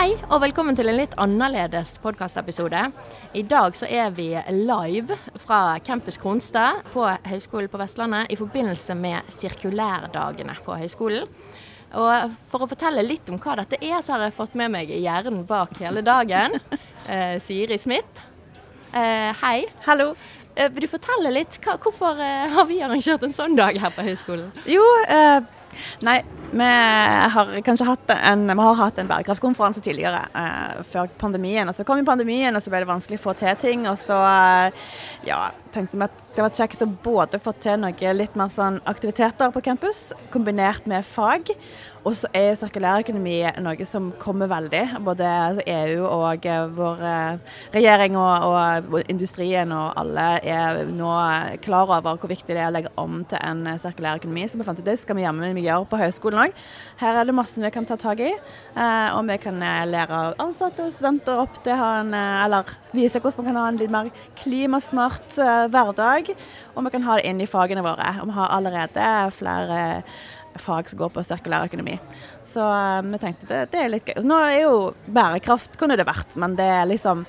[0.00, 2.86] Hei, og velkommen til en litt annerledes podkastepisode.
[3.36, 8.96] I dag så er vi live fra Campus Kronstad på Høgskolen på Vestlandet i forbindelse
[8.96, 11.28] med sirkulærdagene på høgskolen.
[12.00, 14.88] Og for å fortelle litt om hva dette er, så har jeg fått med meg
[14.88, 16.56] hjernen bak hele dagen.
[17.10, 18.20] Eh, Siri Smith.
[18.94, 19.64] Eh, hei.
[19.84, 20.12] Hallo.
[20.54, 21.56] Eh, vil du fortelle litt?
[21.64, 24.52] Hva, hvorfor eh, har vi arrangert en sånn dag her på høgskolen?
[24.68, 25.40] Jo, eh,
[26.06, 26.68] nei, vi
[27.34, 31.68] har kanskje hatt en, vi har hatt en bærekraftskonferanse tidligere, eh, før pandemien.
[31.68, 33.86] og Så kom pandemien, og så ble det vanskelig å få til ting.
[33.88, 34.72] Og så eh,
[35.28, 38.78] ja, tenkte vi at det var kjekt å både få til noe litt mer sånn
[38.88, 41.50] aktiviteter på campus, kombinert med fag.
[42.06, 44.82] Og så er sirkulærøkonomi noe som kommer veldig.
[45.04, 45.26] Både
[45.68, 51.10] EU og eh, vår eh, regjering og, og industrien og alle er nå
[51.64, 54.46] klar over hvor viktig det er å legge om til en eh, sirkulær økonomi.
[54.48, 56.56] Så vi fant ut det skal vi jammen gjøre på høyskolen òg.
[57.00, 58.32] Her er det masse vi kan ta tak i.
[58.76, 63.44] Og vi kan lære ansatte og studenter opp til å ha en Eller vise hvordan
[63.44, 64.10] man kan ha en litt mer
[64.40, 65.38] klimasmart
[65.72, 66.34] hverdag.
[66.74, 68.12] Og vi kan ha det inn i fagene våre.
[68.20, 69.80] Og vi har allerede flere
[70.60, 71.96] fag som går på sirkulær økonomi.
[72.44, 72.64] Så
[73.06, 74.22] vi tenkte det, det er litt gøy.
[74.26, 74.72] Nå er jo
[75.06, 77.22] bærekraft kunne det vært, men det er liksom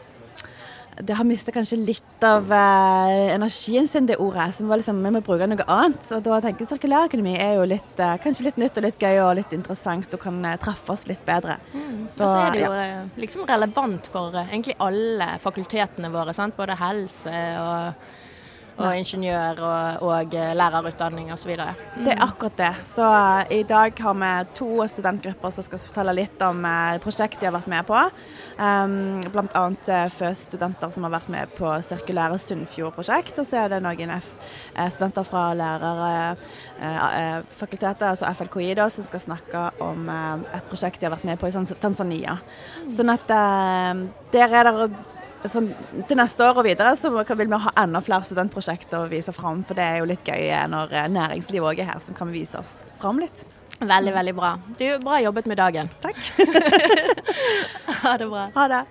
[1.01, 4.51] det har mista kanskje litt av eh, energien sin, det ordet.
[4.55, 6.05] Så vi, liksom, vi må bruke noe annet.
[6.15, 9.21] Og da tenker jeg Sirkulærøkonomi er jo litt, eh, kanskje litt nytt og litt gøy
[9.23, 11.57] og litt interessant og kan eh, treffe oss litt bedre.
[11.73, 12.07] Mm.
[12.07, 13.03] Så, og så er det jo ja.
[13.23, 16.35] liksom relevant for egentlig alle fakultetene våre.
[16.37, 16.57] Sant?
[16.57, 18.19] Både helse og
[18.79, 21.49] og ingeniør og, og eh, lærerutdanning osv.
[21.57, 22.05] Mm.
[22.05, 22.75] Det er akkurat det.
[22.87, 27.39] Så uh, i dag har vi to studentgrupper som skal fortelle litt om uh, prosjekt
[27.41, 27.95] de har vært med på.
[28.57, 29.61] Um, Bl.a.
[29.61, 29.67] Uh,
[30.15, 33.35] FØS-studenter som har vært med på Sirkulære Sunnfjord-prosjekt.
[33.41, 34.27] Og så er det noen F
[34.95, 41.27] studenter fra lærerfakultetet, altså FLKI, da, som skal snakke om et prosjekt de har vært
[41.27, 41.51] med på i
[41.81, 42.33] Tanzania.
[42.39, 42.91] Mm.
[42.95, 44.75] Sånn at der er det
[45.49, 45.71] sånn,
[46.07, 49.63] til neste år og videre så vil vi ha enda flere studentprosjekter å vise fram.
[49.67, 52.59] For det er jo litt gøy når eh, næringslivet òg er her, som kan vise
[52.59, 53.45] oss fram litt.
[53.81, 54.51] Veldig, veldig bra.
[54.77, 55.89] Du, Bra jobbet med dagen.
[56.03, 56.19] Takk.
[58.03, 58.43] ha det bra.
[58.53, 58.81] Ha det.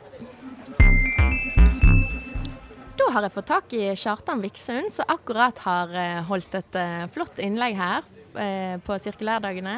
[2.98, 6.82] Da har jeg fått tak i Kjartan Viksund, som akkurat har eh, holdt et
[7.14, 8.16] flott innlegg her
[8.86, 9.72] på sirkulærdagene.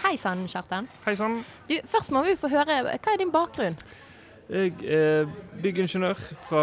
[0.00, 0.86] Hei sann, Kjartan.
[1.04, 1.42] Hei sann.
[1.92, 3.76] Først må vi få høre, hva er din bakgrunn?
[4.52, 5.28] Jeg er
[5.62, 6.62] byggingeniør fra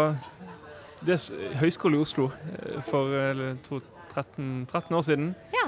[1.58, 3.10] Høgskolen i Oslo eh, for
[4.14, 5.32] 13, 13, år siden.
[5.50, 5.64] Ja.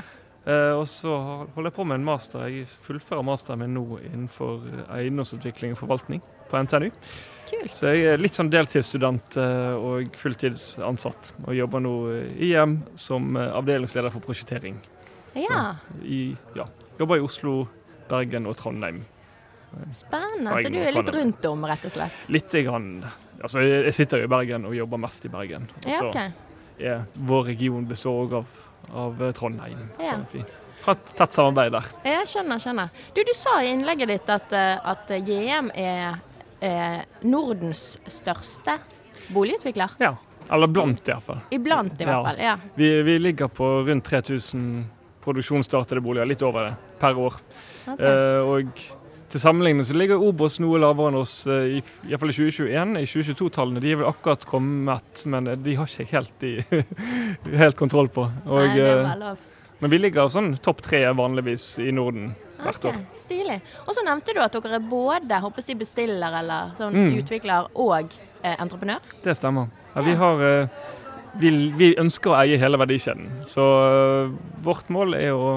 [0.47, 1.17] Eh, og så
[1.57, 2.45] holder jeg på med en master.
[2.47, 4.63] Jeg fullfører masteren min nå innenfor
[4.95, 6.93] eiendomsutvikling og forvaltning på NTNU.
[7.51, 7.75] Kult.
[7.75, 11.33] Så jeg er litt sånn deltidsstudent eh, og fulltidsansatt.
[11.49, 11.97] Og jobber nå
[12.37, 14.79] i IM som avdelingsleder for prosjektering.
[15.35, 15.75] Ja.
[15.75, 16.23] Så i,
[16.55, 16.71] ja,
[17.03, 17.65] jobber i Oslo,
[18.13, 19.03] Bergen og Trondheim.
[19.93, 20.57] Spennende.
[20.63, 22.25] Så du er litt rundt om, rett og slett?
[22.33, 22.89] Litt grann.
[23.43, 25.69] Altså, jeg sitter jo i Bergen og jobber mest i Bergen.
[25.87, 26.33] Ja, okay.
[26.81, 28.59] ja, vår region består òg av,
[29.05, 29.87] av, Trondheim.
[29.99, 30.13] Ja.
[30.13, 30.45] Sånn at vi
[30.87, 31.93] har et tett samarbeid der.
[32.07, 33.05] Jeg skjønner, skjønner.
[33.15, 36.19] Du, du sa i innlegget ditt at, eh, at JM er,
[36.63, 38.79] er Nordens største
[39.33, 39.99] boligutvikler?
[40.03, 40.17] Ja.
[40.53, 41.45] Eller blant, iallfall.
[41.55, 42.41] Iblant, i hvert fall.
[42.43, 42.57] ja.
[42.75, 44.83] Vi, vi ligger på rundt 3000
[45.23, 47.39] produksjonsstartede boliger, litt over det, per år.
[47.87, 48.09] Okay.
[48.09, 48.83] Eh, og
[49.33, 52.99] til sammenligning så ligger Obos noe lavere enn oss, eh, i, i, fall i 2021.
[53.01, 56.83] I 2022-tallene de er vel akkurat kommet, men eh, de har ikke helt, de,
[57.65, 58.27] helt kontroll på.
[58.45, 59.49] Og, Nei, det er eh, lov.
[59.83, 62.31] Men vi ligger sånn topp tre vanligvis i Norden
[62.63, 62.99] hvert okay, år.
[63.19, 63.59] Stilig.
[63.87, 67.15] Og så nevnte du at dere er både håper jeg, bestiller eller sånn mm.
[67.23, 68.13] utvikler og
[68.43, 69.03] eh, entreprenør?
[69.25, 69.73] Det stemmer.
[69.97, 70.85] Ja, vi har eh,
[71.41, 73.29] vi, vi, ønsker å eie hele verdikjeden.
[73.49, 74.33] Så eh,
[74.65, 75.53] vårt mål er å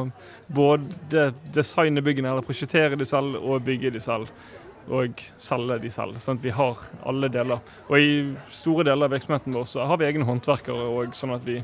[0.47, 4.29] både designe byggene, eller prosjektere de selv, og bygge de selv.
[4.85, 6.19] Og selge de selv.
[6.21, 7.63] Sånn at vi har alle deler.
[7.89, 8.11] Og i
[8.53, 11.57] store deler av virksomheten vår så har vi egne håndverkere òg, sånn at vi,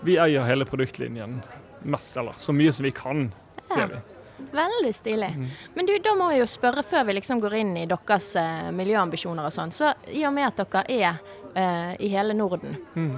[0.00, 1.42] vi, eier hele produktlinjen
[1.84, 3.28] mest, eller så mye som vi kan,
[3.68, 4.02] sier vi.
[4.50, 5.30] Veldig stilig.
[5.36, 5.50] Mm.
[5.74, 8.70] Men du, da må jeg jo spørre, før vi liksom går inn i deres eh,
[8.74, 11.20] miljøambisjoner og sånn, så i og med at dere er
[11.54, 13.12] eh, i hele Norden, mm.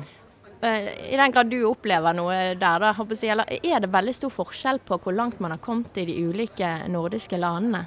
[0.62, 5.00] Eh, I den grad du opplever noe der, da, er det veldig stor forskjell på
[5.02, 7.86] hvor langt man har kommet i de ulike nordiske landene?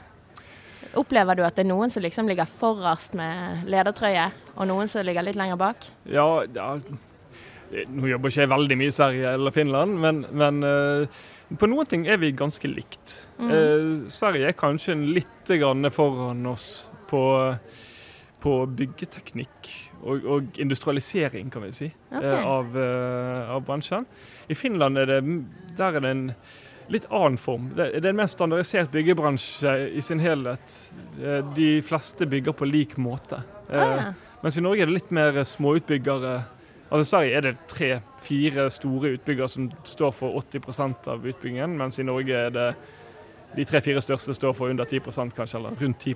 [0.97, 5.05] Opplever du at det er noen som liksom ligger forrest med ledertrøye, og noen som
[5.05, 5.85] ligger litt lenger bak?
[6.09, 6.71] Ja, ja
[7.69, 11.19] Nå jobber ikke jeg veldig mye i Sverige eller Finland, men, men uh,
[11.53, 13.13] på noen ting er vi ganske likt.
[13.37, 13.51] Mm.
[13.51, 15.51] Uh, Sverige er kanskje litt
[15.93, 17.21] foran oss på,
[18.39, 19.69] på byggeteknikk
[19.99, 22.23] og, og, industrialisering, kan vi si, okay.
[22.23, 22.77] uh, av,
[23.57, 24.07] av, bransjen.
[24.47, 25.21] I Finland er det,
[25.77, 26.25] der er det en
[26.89, 27.69] litt annen form.
[27.77, 30.77] Det, er en mer standardisert byggebransje i sin helhet.
[31.21, 33.43] Eh, de fleste bygger på lik måte.
[33.69, 34.07] Ah, ja.
[34.43, 36.35] Mens i Norge er det litt mer småutbyggere.
[36.89, 41.99] Altså I Sverige er det tre-fire store utbyggere som står for 80% av utbyggingen, mens
[42.01, 42.69] i Norge er det
[43.55, 45.01] de tre-fire største står for under 10
[45.35, 46.15] kanskje, eller rundt 10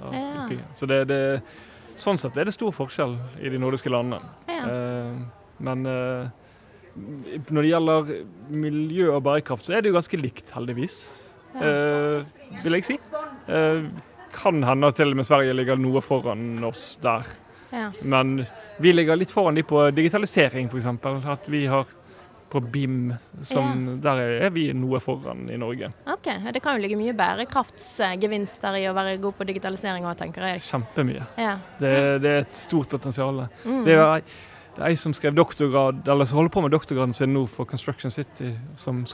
[0.00, 0.58] av ja.
[0.76, 1.20] Så det, det,
[2.00, 4.22] sånn sett er det stor forskjell i de nordiske landene.
[4.50, 4.60] Ja.
[4.70, 5.16] Eh,
[5.66, 6.30] men eh,
[7.50, 8.14] når det gjelder
[8.54, 10.96] miljø og bærekraft, så er det jo ganske likt, heldigvis.
[11.56, 11.66] Ja.
[11.66, 12.98] Eh, vil jeg si.
[14.30, 17.26] Kan hende til og med Sverige ligger noe foran oss der.
[17.70, 17.88] Ja.
[18.02, 18.44] Men
[18.82, 20.86] vi ligger litt foran de på digitalisering, f.eks.
[21.34, 21.90] At vi har
[22.50, 23.14] på BIM,
[23.46, 23.96] som, ja.
[24.02, 25.92] der er vi noe foran i Norge.
[26.10, 30.48] Ok, Det kan jo ligge mye bærekraftsgevinster i å være god på digitalisering òg, tenker
[30.48, 30.64] jeg.
[30.66, 31.26] Kjempemye.
[31.38, 31.56] Ja.
[31.78, 31.92] Det,
[32.24, 33.44] det, er et stort potensial.
[33.62, 33.84] Mm.
[33.86, 34.24] Det er
[34.90, 38.56] ei som skrev doktorgrad, eller som holder på med doktorgraden sin nå for Construction City.
[38.76, 39.04] som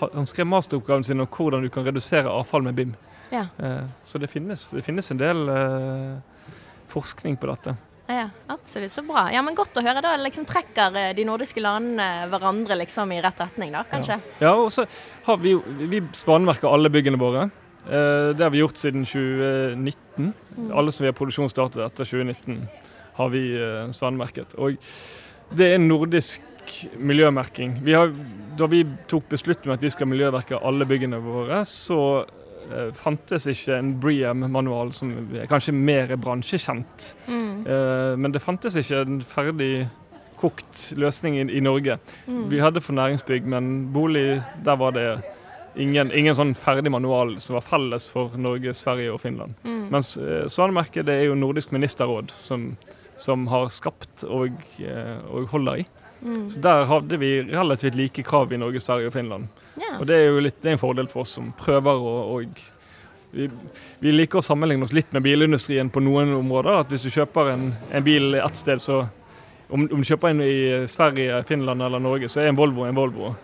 [0.00, 2.94] Han skrev masteroppgaven sin om hvordan du kan redusere avfall med BIM.
[3.30, 3.46] Ja.
[3.58, 6.18] Eh, så det finnes, det finnes, en del eh,
[6.92, 7.76] forskning på dette.
[8.06, 8.92] Ja, absolutt.
[8.92, 9.26] Så bra.
[9.34, 10.02] Ja, men Godt å høre.
[10.04, 14.20] Da liksom trekker eh, de nordiske landene hverandre liksom i rett retning, da, kanskje?
[14.38, 14.86] Ja, ja og så
[15.26, 17.48] har vi jo Vi svanemerker alle byggene våre.
[17.86, 20.32] Eh, det har vi gjort siden 2019.
[20.56, 20.70] Mm.
[20.72, 22.66] Alle som vi har produksjonsstartet etter 2019
[23.16, 24.54] har vi svanmerket, svanemerket.
[24.60, 26.42] Og det er nordisk
[26.98, 27.78] miljømerking.
[27.84, 28.10] Vi har,
[28.58, 32.35] da vi tok beslutning om at vi skal miljøverke alle byggene våre, så eh,
[32.96, 37.12] fantes ikke en Bream-manual som er kanskje mer bransjekjent.
[37.28, 37.62] Mm.
[37.66, 39.86] Eh, men det fantes ikke en ferdig
[40.36, 41.98] kokt løsning i, i Norge.
[42.26, 42.44] Mm.
[42.52, 45.08] Vi hadde for næringsbygg, men bolig, der var det
[45.76, 49.56] ingen, ingen sånn ferdig manual som var felles for Norge, Sverige og Finland.
[49.64, 49.80] Mm.
[49.94, 52.70] Mens eh, Svanemerket det er jo Nordisk ministerråd som
[53.16, 55.86] som har skapt og, eh, og holder i.
[56.20, 56.48] Mm.
[56.50, 59.48] Så Der hadde vi relativt like krav i Norge, Sverige og Finland.
[59.76, 60.00] Yeah.
[60.00, 62.40] Og Det er jo litt, det er en fordel for oss som prøver å
[63.36, 63.50] vi,
[64.00, 66.80] vi, liker å sammenligne oss litt med bilindustrien på noen områder.
[66.80, 69.02] at Hvis du kjøper en, en bil ett sted, så
[69.68, 72.96] om, om, du kjøper en i Sverige, Finland eller Norge, så er en Volvo en
[72.96, 73.34] Volvo.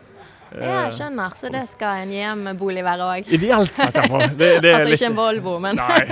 [0.58, 1.37] Ja, jeg skjønner.
[1.38, 3.32] Så det skal en hjemmebolig være òg?
[3.32, 4.26] Ideelt sett, iallfall.
[4.26, 4.96] altså litt...
[4.99, 6.02] ikke en Volvo, men Nei.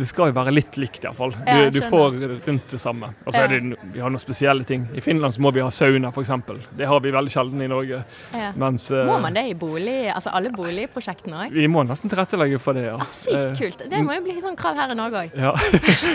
[0.00, 1.34] Det skal jo være litt likt, iallfall.
[1.36, 3.12] Du, ja, du får rundt det samme.
[3.26, 3.60] Og så det,
[3.94, 4.86] vi har noen spesielle ting.
[4.96, 6.32] I Finland så må vi ha sauna, f.eks.
[6.78, 8.02] Det har vi veldig sjelden i Norge.
[8.34, 8.52] Ja.
[8.60, 11.54] Mens, må man det i bolig, altså alle boligprosjektene òg?
[11.54, 12.96] Vi må nesten tilrettelegge for det, ja.
[13.00, 13.84] Ah, sykt eh, kult.
[13.90, 15.36] Det må jo bli sånn krav her i Norge òg.
[15.40, 15.54] Ja.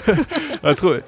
[0.69, 1.01] jeg tror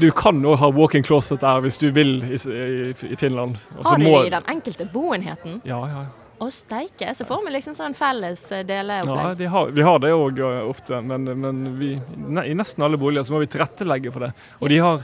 [0.00, 3.58] Du kan òg ha walk-in closet der hvis du vil i, i, Finland.
[3.76, 5.60] Også har du det i den enkelte boenheten?
[5.68, 6.04] Ja, ja.
[6.40, 9.42] Å steike, så får vi liksom sånn felles eh, deleopplegg.
[9.44, 13.26] Ja, har, vi har det òg eh, ofte, men, men vi, i nesten alle boliger
[13.28, 14.30] så må vi tilrettelegge for det.
[14.60, 14.72] Og, yes.
[14.72, 15.02] de har,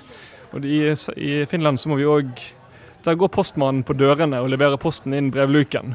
[0.48, 0.78] og de,
[1.28, 2.46] i Finland så må vi òg
[3.06, 5.94] Der går postmannen på dørene og leverer posten inn brevluken.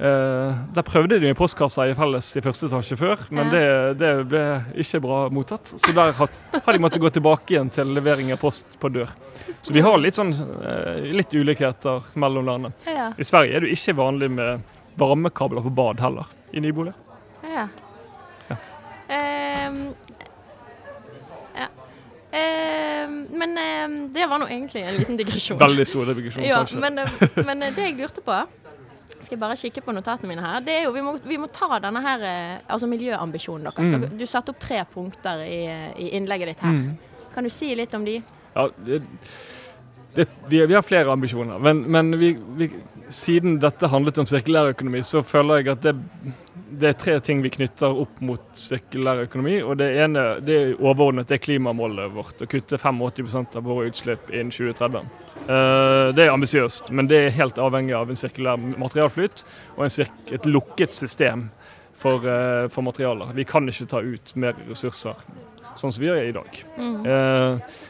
[0.00, 3.52] Eh, der prøvde de med postkassa i felles i første etasje før, men ja.
[3.52, 4.42] det, det, ble
[4.84, 5.72] ikke bra mottatt.
[5.76, 9.12] Så der har, har, de måttet gå tilbake igjen til levering av post på dør.
[9.60, 12.76] Så vi har litt, sånn, eh, litt ulikheter mellom landene.
[12.88, 13.10] Ja.
[13.16, 14.64] I Sverige er det ikke vanlig med
[15.00, 16.96] varmekabler på bad heller, i nyboliger.
[17.48, 17.68] Ja.
[18.48, 18.60] ja.
[22.32, 25.58] Uh, men eh, det var nå egentlig en liten digresjon.
[25.60, 26.80] Veldig stor digresjon, ja, kanskje.
[26.80, 28.38] Men, uh, men det jeg lurte på
[29.22, 30.62] skal jeg bare kikke på notatene mine her.
[30.66, 33.94] Det er jo, vi må, vi må ta denne her, eh, altså miljøambisjonen deres.
[33.94, 34.18] Mm.
[34.18, 35.62] Du satte opp tre punkter i,
[36.02, 36.78] i innlegget ditt her.
[36.78, 37.26] Mm.
[37.34, 38.18] Kan du si litt om de?
[38.52, 39.00] Ja, det,
[40.16, 41.60] det, vi, vi, har flere ambisjoner.
[41.62, 42.32] Men, men vi,
[43.12, 45.94] siden dette handlet om sirkulærøkonomi, så føler jeg at det,
[46.78, 49.58] det, er tre ting vi knytter opp mot sirkulær økonomi.
[49.64, 52.42] Og det ene det er overordnet det er klimamålet vårt.
[52.42, 55.06] Å kutte 85% av våre utslipp innen 2030.
[55.42, 59.44] Eh, det er ambisiøst, men det er helt avhengig av en sirkulær materialflyt
[59.76, 61.48] og et lukket system
[62.02, 63.32] for, eh, for, materialer.
[63.34, 65.18] Vi kan ikke ta ut mer ressurser
[65.76, 66.62] sånn som vi gjør i dag.
[66.78, 67.06] Mm.
[67.06, 67.80] Eh,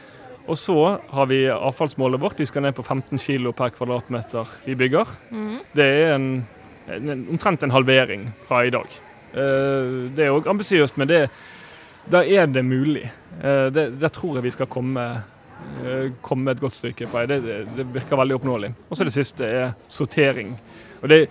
[0.47, 2.39] og så har vi avfallsmålet vårt.
[2.39, 5.07] Vi skal ned på 15 kg per kvadratmeter vi bygger.
[5.31, 5.57] Mm.
[5.75, 8.87] Det er en, en, omtrent en halvering fra i dag.
[9.33, 11.21] Eh, det er òg ambisiøst, men det,
[12.11, 13.05] der er det mulig.
[13.41, 15.07] Eh, det, der tror jeg vi skal komme
[15.83, 17.25] eh, komme et godt stykke på vei.
[17.29, 18.73] Det, det, det virker veldig oppnåelig.
[18.89, 20.55] Og så det siste er sortering.
[21.01, 21.27] Og det,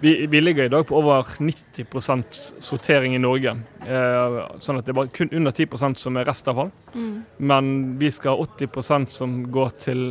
[0.00, 3.56] vi, vi ligger i dag på over 90% sortering i Norge.
[3.84, 6.72] Eh, sånn at det er bare kun under 10% som er restavfall.
[6.94, 7.14] Mm.
[7.50, 10.04] Men vi skal ha 80% som går til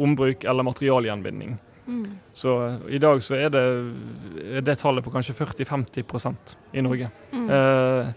[0.00, 1.58] ombruk eller materialgjenvinning.
[1.86, 2.18] Mm.
[2.32, 3.62] Så i dag så er det,
[4.56, 7.10] er det tallet på kanskje 40-50% i Norge.
[7.32, 7.48] Mm.
[7.50, 8.12] Eh,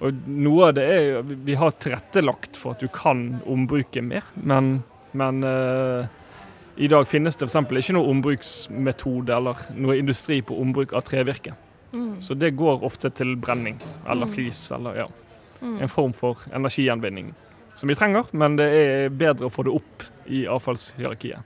[0.00, 4.24] og noe av det er jo Vi har tilrettelagt for at du kan ombruke mer,
[4.36, 6.06] men, men eh,
[6.80, 7.72] i dag finnes det f.eks.
[7.82, 11.52] ikke noe ombruksmetode eller noe industri på ombruk av trevirke.
[11.92, 12.20] Mm.
[12.22, 14.32] Så det går ofte til brenning eller Mm.
[14.34, 15.08] flis eller ja,
[15.60, 15.80] Mm.
[15.82, 17.34] en form for energigjenvinning.
[17.76, 21.42] Som vi trenger, men det er bedre å få det opp i avfallshierarkiet.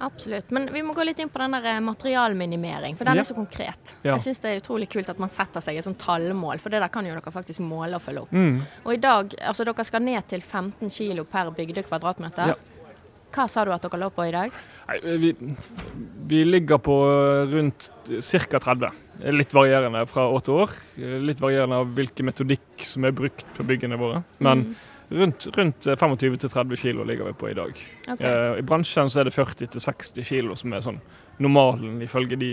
[0.00, 0.50] Absolutt.
[0.54, 3.24] Men vi må gå litt inn på den der eh, materialminimering, for den Ja.
[3.24, 3.94] er så konkret.
[4.04, 4.14] Ja.
[4.14, 6.80] Jeg syns det er utrolig kult at man setter seg et sånt tallmål, for det
[6.84, 8.32] der kan jo dere faktisk måle og følge opp.
[8.32, 8.60] Mm.
[8.84, 12.54] Og i dag, altså dere skal ned til 15 kilo per bygde kvadratmeter.
[12.54, 12.54] Ja.
[13.34, 14.54] Hva sa du at dere lå på i dag?
[14.88, 15.32] Nei, vi,
[16.30, 16.94] vi ligger på
[17.52, 18.58] rundt ca.
[18.58, 18.92] 30.
[19.20, 20.70] Er Litt varierende fra år til år.
[21.26, 24.22] Litt varierende av hvilken metodikk som er brukt på byggene våre.
[24.40, 24.76] Men
[25.08, 27.70] rundt, rundt 25-30 kilo ligger vi på i dag.
[27.70, 28.14] Okay.
[28.14, 28.20] Ok.
[28.20, 31.00] Eh, I bransjen så er det 40-60 kilo som er sånn
[31.38, 32.52] normalen, ifølge de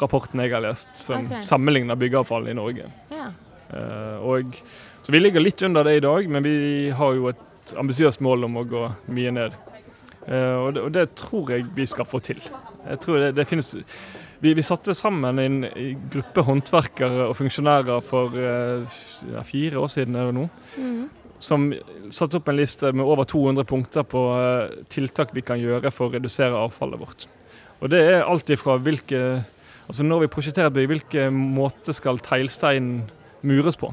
[0.00, 1.42] rapportene jeg har lest, som okay.
[1.42, 2.86] sammenligner byggeavfall i Norge.
[3.10, 3.30] Ja.
[3.70, 4.56] Eh, og,
[5.02, 8.48] så vi ligger litt under det i dag, men vi har jo et ambisiøst mål
[8.48, 9.58] om å gå mye ned.
[10.26, 12.42] Eh, og, det, og det tror jeg vi skal få til.
[12.86, 13.74] Jeg tror det, det finnes
[14.40, 15.64] vi, vi satte sammen en,
[16.12, 19.00] gruppe håndverkere og funksjonærer for uh,
[19.44, 20.46] fire år siden er det nå,
[20.80, 21.08] Mm.
[21.40, 21.70] Som
[22.12, 26.08] satte opp en liste med over 200 punkter på eh, tiltak vi kan gjøre for
[26.08, 27.26] å redusere avfallet vårt.
[27.80, 29.40] Og det er alt ifra hvilke
[29.90, 33.08] Altså når vi prosjekterer bygg, hvilke måter skal teglsteinen
[33.42, 33.88] mures på?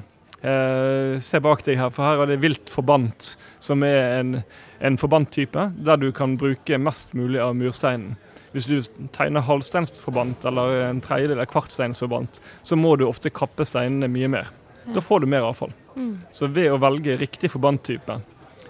[0.46, 4.36] Eh, se bak deg her, for her er det vilt forbant, som er en,
[4.78, 8.14] en forbandtype der du kan bruke mest mulig av mursteinen.
[8.54, 14.12] Hvis du tegner halvsteinsforbant eller en tredjedel av kvartsteinsforbant, så må du ofte kappe steinene
[14.14, 14.54] mye mer.
[14.94, 15.74] Da får du mer avfall.
[15.96, 16.14] Mm.
[16.32, 18.20] Så ved å velge riktig forbandtype,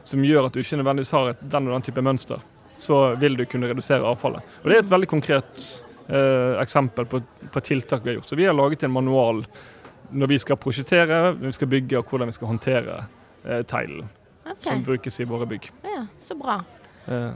[0.07, 2.43] som gjør at du ikke nødvendigvis har et, den og den type mønster,
[2.77, 4.45] så vil du kunne redusere avfallet.
[4.63, 5.67] Og Det er et veldig konkret
[6.07, 7.21] eh, eksempel på,
[7.53, 8.29] på tiltak vi har gjort.
[8.29, 9.43] Så vi har laget en manual
[10.09, 12.97] når vi skal prosjektere, når vi skal bygge og hvordan vi skal håndtere
[13.43, 14.07] eh, teilen
[14.45, 14.61] okay.
[14.69, 15.71] som brukes i våre bygg.
[15.83, 16.61] Ja, så bra.
[17.05, 17.31] Eh,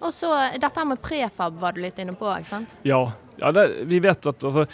[0.00, 2.76] Og så dette med prefab var du litt inne på, ikke sant?
[2.82, 3.00] Ja,
[3.40, 4.66] ja det, vi vet at altså,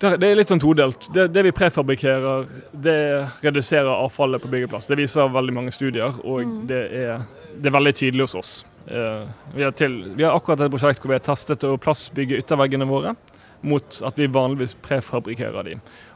[0.00, 1.08] det, er litt sånn todelt.
[1.12, 2.96] Det, det vi prefabrikerer, det
[3.44, 4.88] reduserer avfallet på byggeplass.
[4.88, 6.66] Det viser veldig mange studier, og Mm.
[6.70, 7.26] det, er,
[7.56, 8.52] det er veldig tydelig hos oss.
[8.86, 12.38] Eh, vi, har til, vi har akkurat et prosjekt hvor vi har testet å plassbygge
[12.40, 13.14] ytterveggene våre
[13.62, 15.74] mot at vi vanligvis prefabrikerer de.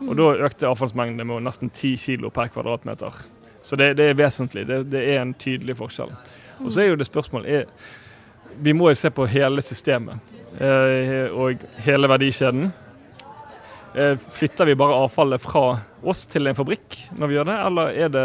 [0.09, 3.19] Og da økte avfallsmengden med nesten 10 kg per kvadratmeter.
[3.63, 4.65] Så det, det er vesentlig.
[4.67, 6.15] Det, det er en tydelig forskjell.
[6.65, 7.69] Og så er jo det spørsmålet er,
[8.65, 10.21] Vi må jo se på hele systemet
[10.61, 12.73] eh, og hele verdikjeden.
[13.95, 17.99] Eh, flytter vi bare avfallet fra oss til en fabrikk når vi gjør det, eller
[18.07, 18.25] er det,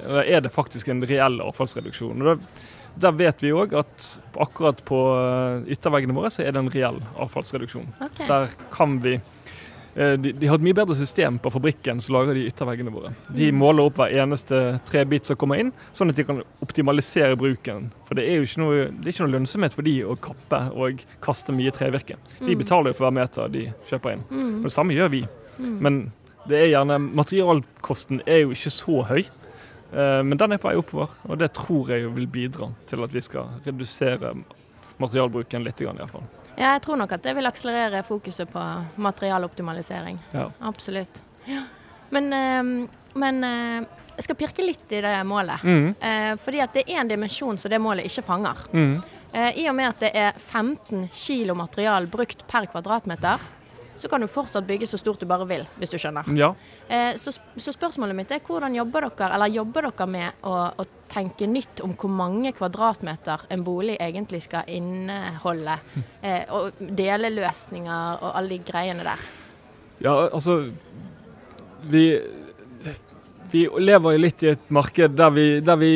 [0.00, 2.24] eller er det faktisk en reell avfallsreduksjon?
[2.24, 2.62] Og da,
[3.04, 4.06] der vet vi òg at
[4.40, 7.90] akkurat på eh, ytterveggene våre så er det en reell avfallsreduksjon.
[7.98, 8.30] Okay.
[8.30, 9.18] Der kan vi
[9.94, 13.12] de, de har et mye bedre system på fabrikken som lager de ytterveggene våre.
[13.30, 13.58] De Mm.
[13.60, 17.92] måler opp hver eneste trebit som kommer inn, sånn at de kan optimalisere bruken.
[18.08, 21.04] For det er jo ikke noe, det ikke noe lønnsomhet for de å kappe og
[21.22, 22.16] kaste mye trevirke.
[22.40, 22.58] De Mm.
[22.58, 24.24] betaler jo for hver meter de kjøper inn.
[24.30, 24.56] Mm.
[24.58, 25.22] Og det samme gjør vi.
[25.60, 26.12] Men
[26.48, 29.24] det er gjerne, materialkosten er jo ikke så høy.
[29.94, 33.12] Eh, Men den er på vei oppover, og det tror jeg vil bidra til at
[33.12, 34.34] vi skal redusere
[34.98, 35.80] materialbruken litt.
[35.80, 36.24] I hvert fall.
[36.56, 38.62] Ja, jeg tror nok at det vil akselerere fokuset på
[38.96, 40.18] materialoptimalisering.
[40.32, 40.48] Ja.
[40.60, 41.22] Absolutt.
[41.50, 41.64] Ja.
[42.14, 45.64] Men, eh, men eh, jeg skal pirke litt i det målet.
[45.66, 45.94] Mm.
[45.98, 48.64] Eh, fordi at det er en dimensjon som det målet ikke fanger.
[48.72, 48.94] Mm.
[49.32, 53.42] Eh, I og med at det er 15 kilo material brukt per kvadratmeter,
[53.96, 56.28] så kan du fortsatt bygge så stort du bare vil, hvis du skjønner.
[56.38, 56.50] Ja.
[56.88, 60.86] Eh, så, så spørsmålet mitt er hvordan jobber dere, eller jobber dere med å, å
[61.10, 65.78] tenke nytt om hvor mange kvadratmeter en bolig egentlig skal inneholde?
[66.24, 69.20] Eh, og deleløsninger og alle de greiene der.
[70.00, 70.70] Ja, altså
[71.90, 72.04] Vi,
[73.52, 75.92] vi lever jo litt i et marked der vi, der vi,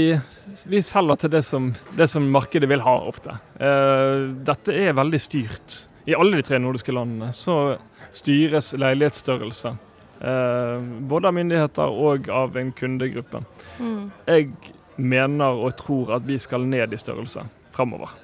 [0.68, 3.38] vi selger til det som, det som markedet vil ha ofte.
[3.56, 5.78] Uh, dette er veldig styrt.
[6.08, 7.76] I alle de tre nordiske landene så
[8.16, 9.74] styres leilighetsstørrelse.
[10.20, 13.42] Eh, både av myndigheter og av en kundegruppe.
[13.76, 14.06] Mm.
[14.26, 14.48] Jeg
[14.96, 17.44] mener og tror at vi skal ned i størrelse
[17.76, 18.16] fremover.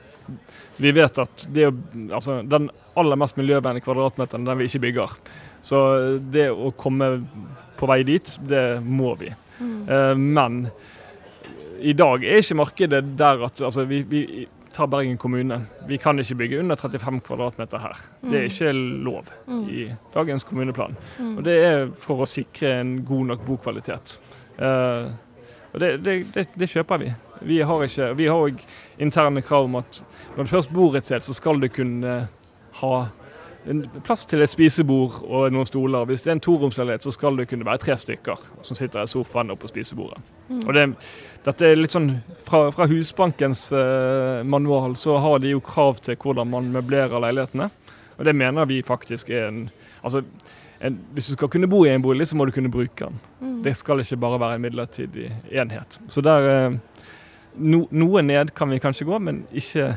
[0.80, 1.68] Vi vet at det,
[2.08, 5.14] altså, den aller mest miljøvennlige kvadratmeteren den vi ikke bygger.
[5.64, 5.84] Så
[6.32, 7.10] det å komme
[7.76, 9.28] på vei dit, det må vi.
[9.60, 9.78] Mm.
[9.84, 10.60] Eh, men
[11.84, 14.24] I dag er ikke markedet der at altså, vi, vi
[14.74, 15.60] tar Bergen kommune.
[15.88, 18.00] Vi kan ikke bygge under 35 kvm her.
[18.22, 18.72] Det er ikke
[19.06, 19.30] lov
[19.70, 20.96] i dagens kommuneplan.
[21.36, 24.18] Og Det er for å sikre en god nok bokvalitet.
[24.58, 25.12] Eh,
[25.74, 27.12] og det, det, det, det kjøper vi.
[27.44, 28.60] Vi har ikke, vi har òg
[29.02, 30.02] interne krav om at
[30.36, 32.18] når du først bor et sted, så skal du kunne
[32.80, 32.94] ha
[34.04, 36.04] plass til et spisebord og noen stoler.
[36.08, 39.10] Hvis det er en toromsleilighet, så skal det kunne være tre stykker som sitter i
[39.10, 40.20] sofaen og på spisebordet.
[40.66, 40.88] Og det,
[41.46, 42.10] dette er litt sånn
[42.44, 47.70] Fra, fra Husbankens eh, manual så har de jo krav til hvordan man møblerer leilighetene.
[48.18, 49.64] Og det mener vi faktisk er en
[50.04, 50.20] Altså,
[50.84, 53.14] en, hvis du skal kunne bo i en bolig, så må du kunne bruke den.
[53.64, 55.96] Det skal ikke bare være en midlertidig enhet.
[56.12, 56.74] Så der eh,
[57.56, 59.94] no, Noe ned kan vi kanskje gå, men ikke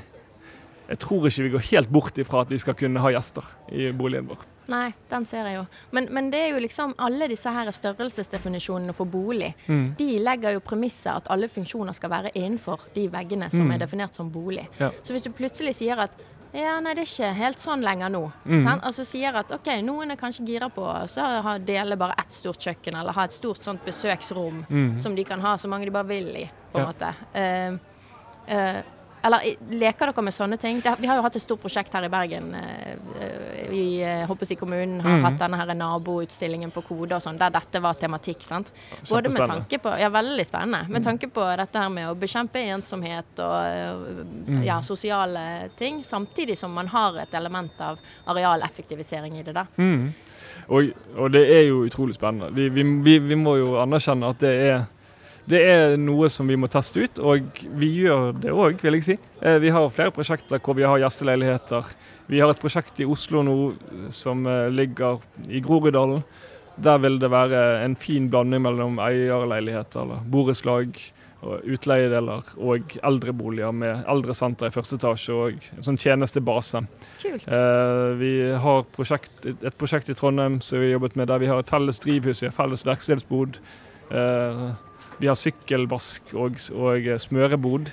[0.87, 3.89] jeg tror ikke vi går helt bort ifra at vi skal kunne ha gjester i
[3.91, 4.45] boligen vår.
[4.67, 5.65] Nei, den ser jeg jo.
[5.95, 9.53] Men, men det er jo liksom alle disse her størrelsesdefinisjonene for bolig.
[9.67, 9.93] Mm.
[9.99, 14.15] De legger jo premisset at alle funksjoner skal være innenfor de veggene som er definert
[14.17, 14.65] som bolig.
[14.79, 14.89] Ja.
[15.03, 16.17] Så hvis du plutselig sier at
[16.55, 18.21] ja, nei, det er ikke helt sånn lenger nå.
[18.47, 18.59] Mm.
[18.63, 18.85] Sant?
[18.95, 22.95] så sier at OK, noen er kanskje gira på å dele bare ett stort kjøkken,
[22.97, 24.63] eller ha et stort sånt besøksrom
[24.99, 26.87] som de kan ha så mange de bare vil i, på en Mm.
[26.87, 26.87] Ja.
[26.87, 27.09] måte.
[27.35, 27.79] Uh,
[28.55, 28.83] eh,
[29.27, 29.43] eller
[29.77, 30.79] leker dere med sånne ting?
[30.83, 32.49] Det, vi har jo hatt et stort prosjekt her i Bergen.
[32.55, 35.23] eh, vi eh, håper si kommunen har Mm.
[35.25, 38.41] hatt denne her naboutstillingen på Kode og sånn, der dette var tematikk.
[38.45, 38.71] sant?
[39.09, 40.87] Både med tanke på Ja, veldig spennende.
[40.89, 46.57] Med tanke på dette her med å bekjempe ensomhet og eh, ja, sosiale ting, samtidig
[46.57, 49.53] som man har et element av arealeffektivisering i det.
[49.53, 49.65] da.
[49.77, 50.13] Mm.
[50.69, 52.49] Og, og det er jo utrolig spennende.
[52.55, 54.85] Vi, vi, vi, vi må jo anerkjenne at det er,
[55.47, 59.05] det er noe som vi må teste ut, og vi gjør det òg, vil jeg
[59.05, 59.15] si.
[59.41, 61.85] Eh, Vi har flere prosjekter hvor vi har gjesteleiligheter.
[62.27, 63.57] Vi har et prosjekt i Oslo nå
[64.11, 66.23] som eh, ligger i Groruddalen.
[66.77, 70.99] Der vil det være en fin blanding mellom eierleiligheter eller borettslag
[71.47, 76.81] utleiedeler og eldreboliger med eldresenter i første etasje og en sånn tjenestebase.
[77.21, 77.45] Kult.
[77.47, 81.49] Eh, vi har prosjekt, et prosjekt i Trondheim som vi har jobbet med, der vi
[81.51, 83.61] har et felles drivhus, vi har felles verkstedbod.
[85.21, 87.91] Vi har sykkelvask og, og smørebod.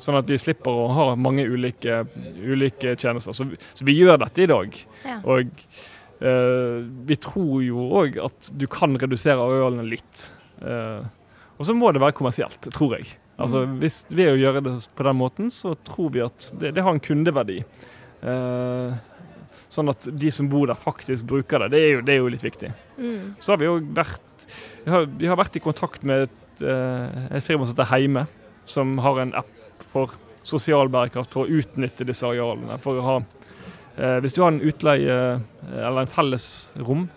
[0.00, 2.02] Sånn at vi slipper å ha mange ulike,
[2.40, 3.36] ulike tjenester.
[3.36, 4.76] Så, så vi gjør dette i dag.
[5.04, 5.18] Ja.
[5.28, 5.50] Og
[6.24, 6.76] eh,
[7.08, 10.30] vi tror jo òg at du kan redusere arealene litt.
[10.64, 11.02] Eh,
[11.60, 13.12] og så må det være kommersielt, tror jeg.
[13.40, 16.84] Altså, hvis, ved å gjøre det på den måten, så tror vi at det, det
[16.84, 17.60] har en kundeverdi.
[18.20, 18.96] Eh,
[19.72, 21.70] sånn at de som bor der, faktisk bruker det.
[21.74, 22.72] Det er jo, det er jo litt viktig.
[22.96, 23.36] Mm.
[23.40, 24.26] Så har vi òg vært
[24.84, 26.30] vi har, vi har vært i kontakt med
[26.62, 28.26] eh, et firma som heter Heime,
[28.68, 32.78] som har en app for sosial bærekraft for å utnytte disse arealene.
[32.82, 33.16] For å ha,
[33.96, 35.40] eh, hvis du har en utleie eh,
[35.72, 36.46] eller en felles
[36.80, 37.08] rom,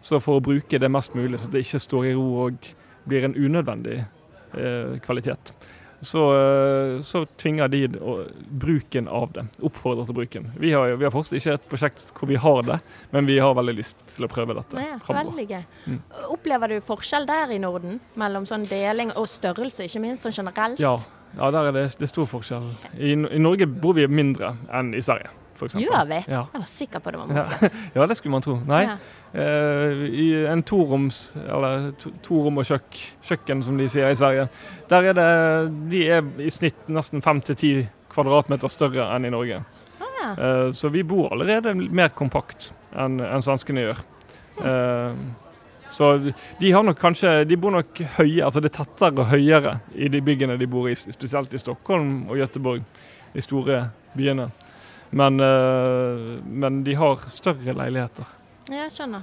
[0.00, 2.70] så for å bruke det mest mulig, så det ikke står i ro og
[3.08, 4.02] blir en unødvendig
[5.04, 5.52] kvalitet,
[6.00, 7.88] så, eh, så tvinger de
[8.50, 9.46] bruken av det.
[9.62, 10.50] Oppfordrer til bruken.
[10.56, 12.78] Vi har, vi har fortsatt ikke et prosjekt hvor vi har det,
[13.10, 15.64] men vi har veldig lyst til å prøve dette Ja, veldig gøy.
[15.86, 16.00] Mm.
[16.32, 18.00] Opplever du forskjell der i Norden?
[18.20, 20.80] Mellom sånn deling og størrelse, ikke minst, sånn generelt?
[20.80, 20.96] Ja,
[21.36, 22.72] ja der er det, det er stor forskjell.
[22.96, 25.76] I, I Norge bor vi mindre enn i Sverige, f.eks.
[25.84, 26.18] Gjør vi?
[26.32, 26.40] Ja.
[26.54, 27.76] Jeg var sikker på det var motsatt.
[27.96, 28.56] ja, det skulle man tro.
[28.66, 28.96] Nei, Ja.
[29.32, 34.18] eh, i en toroms, eller to, to rom og kjøk, kjøkken som de sier i
[34.18, 34.48] Sverige,
[34.90, 35.28] der er det,
[35.92, 37.72] de er i snitt nesten fem til ti
[38.10, 39.60] kvadratmeter større enn i Norge.
[40.00, 40.32] ja.
[40.34, 44.02] Eh, så vi bor allerede mer kompakt enn en svenskene gjør.
[44.64, 45.14] Eh,
[45.90, 46.10] så
[46.60, 50.06] de har nok kanskje De bor nok høye, altså det er tettere og høyere i
[50.12, 52.84] de byggene de bor i, spesielt i Stockholm og Gøteborg,
[53.34, 53.80] de store
[54.14, 54.50] byene.
[55.10, 58.24] Men, eh, men de har større leiligheter.
[58.70, 59.22] Ja, jeg skjønner.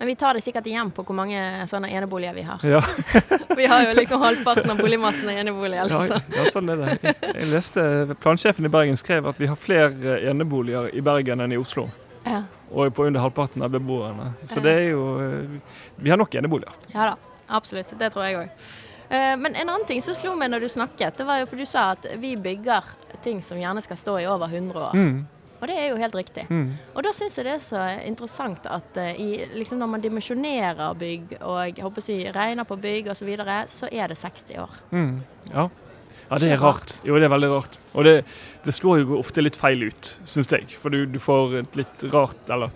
[0.00, 1.36] Men vi tar det sikkert igjen på hvor mange
[1.68, 2.62] sånne eneboliger vi har.
[2.64, 2.80] Ja,
[3.58, 5.90] Vi har jo liksom halvparten av boligmassen er eneboliger.
[5.92, 6.20] ja, Altså.
[6.38, 6.94] ja sånn er det.
[7.04, 7.84] Jeg, jeg leste
[8.22, 11.84] Plansjefen i Bergen skrev at vi har flere eneboliger i Bergen enn i Oslo.
[12.24, 12.42] Ja.
[12.72, 14.30] Og på under halvparten av beboerne.
[14.46, 14.62] Så Ja.
[14.70, 15.60] det er jo eh,
[16.00, 16.72] Vi har nok eneboliger.
[16.94, 17.16] ja da,
[17.60, 17.92] absolutt.
[17.98, 18.48] Det tror jeg òg.
[19.10, 21.66] Men en annen ting som slo meg når du snakket, det var jo for du
[21.66, 22.92] sa at vi bygger
[23.22, 24.94] ting som gjerne skal stå i over 100 år.
[24.94, 25.26] Mm,
[25.60, 26.46] Og det er jo helt riktig.
[26.48, 26.68] mm.
[26.94, 30.94] Og da syns jeg det er så interessant at eh, i, liksom når man dimensjonerer
[30.96, 34.62] bygg og jeg håper si, regner på bygg osv., så, videre, så er det 60
[34.62, 34.78] år.
[34.90, 35.18] Mm,
[35.50, 35.66] ja.
[36.30, 36.94] ja, det er rart.
[37.04, 37.76] Jo, det er veldig rart.
[37.92, 38.14] Og det,
[38.64, 40.70] det slår jo ofte litt feil ut, syns jeg.
[40.80, 42.72] For du, du får et litt rart, eller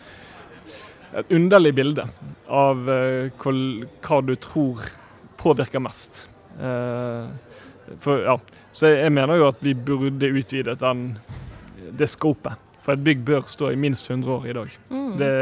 [1.14, 2.04] et underlig bilde
[2.50, 3.56] av uh, hva,
[4.02, 4.82] hva du tror
[5.44, 6.24] påvirker mest.
[6.58, 7.28] Eh,
[8.00, 8.38] for, ja.
[8.72, 11.06] Så jeg, mener jo at vi burde utvidet den,
[11.92, 12.60] det scopet.
[12.84, 14.72] For et bygg bør stå i minst 100 år i dag.
[14.90, 15.12] Mm.
[15.20, 15.34] Det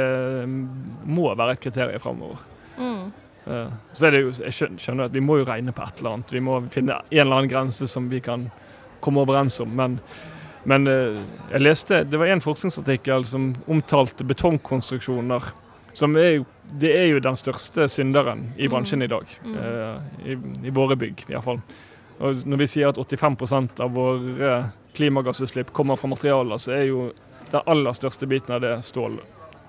[1.10, 2.42] må være et kriterium framover.
[2.78, 3.08] Mm.
[3.46, 6.18] Eh, så er det jo, jeg skjønner at vi må jo regne på et eller
[6.18, 6.34] annet.
[6.36, 8.50] Vi må finne en eller annen grense som vi kan
[9.02, 9.72] komme overens om.
[9.78, 9.98] Men,
[10.68, 11.18] men eh,
[11.54, 15.50] jeg leste, det var en forskningsartikkel som omtalte betongkonstruksjoner.
[15.92, 16.44] Som er jo,
[16.80, 19.28] det er jo den største synderen i bransjen i dag.
[19.44, 19.56] Mm.
[19.60, 21.60] eh, I, I våre bygg, i hvert fall.
[22.22, 24.54] Og når vi sier at 85% av våre
[24.96, 27.06] klimagassutslipp kommer fra materialer, så er jo
[27.52, 29.18] den aller største biten av det stål.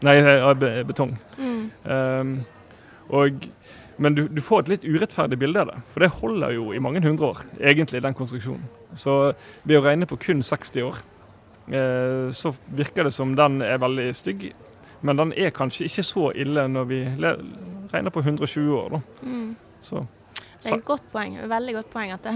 [0.04, 1.16] Nei, eh, betong.
[1.40, 1.64] Mm.
[1.84, 2.34] Um,
[3.14, 3.48] og,
[3.98, 6.82] men du, du får et litt urettferdig bilde av det, for det holder jo i
[6.84, 8.68] mange hundre år, egentlig, den konstruksjonen.
[9.00, 9.34] Så
[9.64, 11.02] ved å regne på kun 60 år,
[11.74, 14.52] eh, så virker det som den er veldig stygg.
[15.04, 17.00] Men den er kanskje ikke så ille når vi
[17.94, 19.02] regner på 120 år, da.
[19.28, 19.56] Mm.
[19.84, 20.06] Så
[20.64, 21.34] Det er et godt poeng.
[21.52, 22.34] Veldig godt poeng at det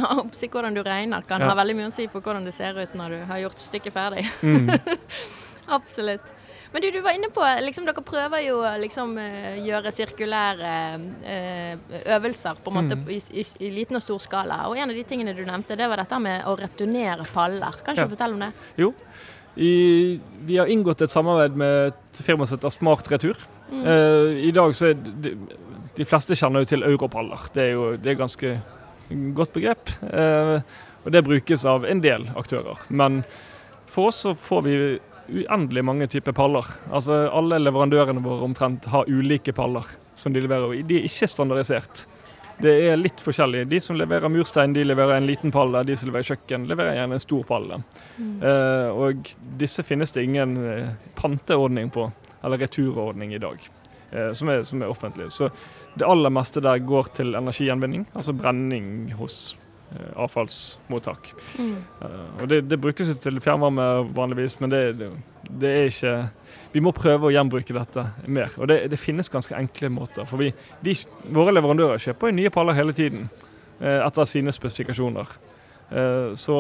[0.52, 1.48] hvordan du regner, kan Ja.
[1.50, 3.94] ha veldig mye å si for hvordan det ser ut når du har gjort stykket
[3.96, 4.26] ferdig.
[4.44, 4.68] mm,
[5.68, 6.34] Absolutt.
[6.72, 10.72] Men du, du var inne på liksom, Dere prøver jo å liksom, eh, gjøre sirkulære
[11.24, 11.78] eh,
[12.16, 13.08] øvelser på en måte Mm.
[13.16, 14.62] i, i, i liten og stor skala.
[14.68, 17.80] Og en av de tingene du nevnte, det var dette med å returnere paller.
[17.84, 18.08] Kan ikke Ja.
[18.12, 18.52] du fortelle om det?
[18.78, 18.94] jo.
[19.58, 23.39] I, vi har inngått et samarbeid med et firma som heter Smart Retur.
[23.72, 23.84] Mm.
[23.84, 25.34] Uh, I dag så er de,
[25.98, 27.48] de fleste kjenner jo til europaller.
[27.56, 28.54] Det er jo det er ganske
[29.38, 29.93] godt begrep.
[30.04, 30.60] Uh,
[31.06, 32.80] og det brukes av en del aktører.
[32.89, 33.24] Men
[33.89, 34.76] for oss så får vi
[35.28, 36.67] uendelig mange typer paller.
[36.91, 40.84] Altså Alle leverandørene våre omtrent har ulike paller som de leverer.
[40.88, 42.06] De er ikke standardisert.
[42.62, 43.65] Det er litt forskjellig.
[43.70, 45.84] De som leverer murstein, de leverer en liten palle.
[45.86, 47.82] De som leverer kjøkken, leverer gjerne en stor palle.
[48.17, 48.32] Mm.
[48.50, 52.08] Eh, og disse finnes det ingen eh, panteordning på,
[52.41, 53.62] eller returordning i dag,
[54.10, 55.30] eh, som, er, som er offentlig.
[55.36, 55.52] Så
[55.98, 59.56] det aller meste der går til energigjenvinning, altså brenning hos
[59.93, 61.34] eh, avfallsmottak.
[61.60, 61.76] Mm.
[62.02, 65.13] Eh, og det, det brukes til fjernvarme vanligvis, men det, det,
[65.50, 66.14] det er ikke
[66.74, 68.54] Vi må prøve å gjenbruke dette mer.
[68.60, 70.28] Og det, det finnes ganske enkle måter.
[70.30, 70.52] For vi,
[70.84, 70.94] de,
[71.34, 73.30] våre leverandører kjøper nye paller hele tiden
[73.80, 75.32] eh, etter sine spesifikasjoner.
[75.90, 76.60] Eh, så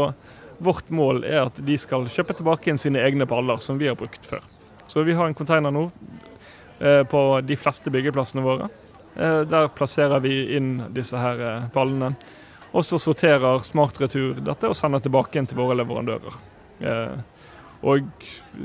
[0.63, 3.99] vårt mål er at de skal kjøpe tilbake inn sine egne paller som vi har
[3.99, 4.41] brukt før.
[4.89, 5.85] Så vi har en container nå
[6.79, 8.71] eh, på de fleste byggeplassene våre.
[9.17, 12.11] Der plasserer vi inn disse her pallene.
[12.77, 16.35] Og så sorterer Smart Retur dette og sender tilbake igjen til våre leverandører.
[16.79, 17.15] Eh,
[17.85, 18.09] og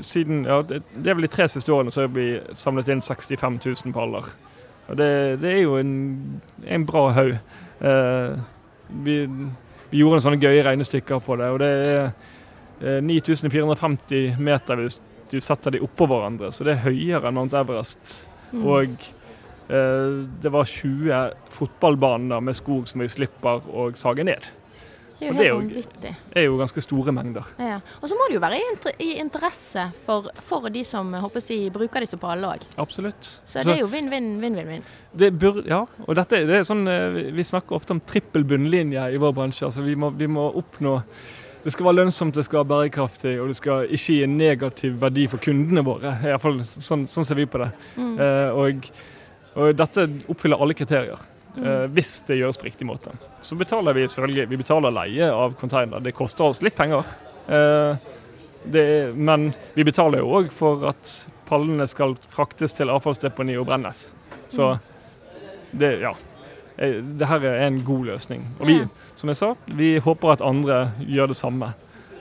[0.01, 3.03] siden, ja, det, det er vel de tre siste årene så har vi samlet inn
[3.03, 4.29] 65 000 paller.
[4.89, 5.09] Og det,
[5.43, 5.93] det er jo en,
[6.65, 7.35] en bra haug.
[7.83, 8.39] Eh,
[9.05, 9.17] vi,
[9.91, 11.99] vi gjorde en sånne gøye regnestykker på det, og det er
[12.81, 14.99] eh, 9450 meter hvis
[15.31, 18.25] du setter de oppå hverandre, så det er høyere enn Mount Everest.
[18.51, 18.65] Mm.
[18.65, 18.97] Og
[19.69, 24.51] eh, det var 20 fotballbaner med skog som vi slipper å sage ned.
[25.19, 26.11] Det er jo det helt vanvittig.
[26.33, 27.51] Det er jo ganske store mengder.
[27.61, 27.77] Ja.
[28.01, 28.59] Og så må det jo være
[29.03, 32.65] i, interesse for, for de som håper si, bruker disse pallene òg.
[32.81, 33.29] Absolutt.
[33.45, 34.83] Så det er jo vinn-vinn, vinn-vinn-vinn.
[35.13, 39.05] Det burde, ja, og dette det er sånn, eh, Vi snakker ofte om trippel bunnlinje
[39.13, 39.67] i vår bransje.
[39.67, 40.97] altså Vi må, vi må oppnå
[41.63, 44.97] Det skal være lønnsomt, det skal være bærekraftig, og det skal ikke gi en negativ
[44.99, 46.17] verdi for kundene våre.
[46.19, 47.69] I hvert fall, sånn, sånn ser vi på det.
[47.95, 48.17] Mm.
[48.19, 48.89] Eh, og,
[49.55, 51.21] og dette oppfyller alle kriterier.
[51.55, 51.91] Mm.
[51.93, 53.11] hvis det gjøres på riktig måte.
[53.45, 55.99] Så betaler vi selvfølgelig vi betaler leie av container.
[56.01, 57.05] Det koster oss litt penger.
[57.47, 57.95] Eh,
[58.65, 58.85] det,
[59.15, 61.11] men vi betaler jo òg for at
[61.45, 64.07] pallene skal fraktes til avfallsdeponi og brennes.
[64.47, 64.71] Så
[65.71, 66.15] det, ja.
[66.77, 68.47] Eh, Det her er en god løsning.
[68.59, 68.79] Og vi,
[69.15, 71.73] som jeg sa, vi håper at andre gjør det samme.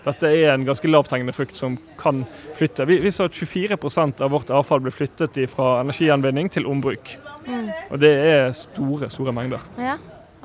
[0.03, 2.25] Dette er en ganske lavthengende frukt som kan
[2.59, 2.87] flytte.
[2.91, 7.15] Vi, vi så at 24% av vårt avfall ble flyttet fra energigjenvinning til ombruk.
[7.47, 7.69] Mm.
[7.91, 9.62] Og det er store, store mengder.
[9.79, 9.97] Ja,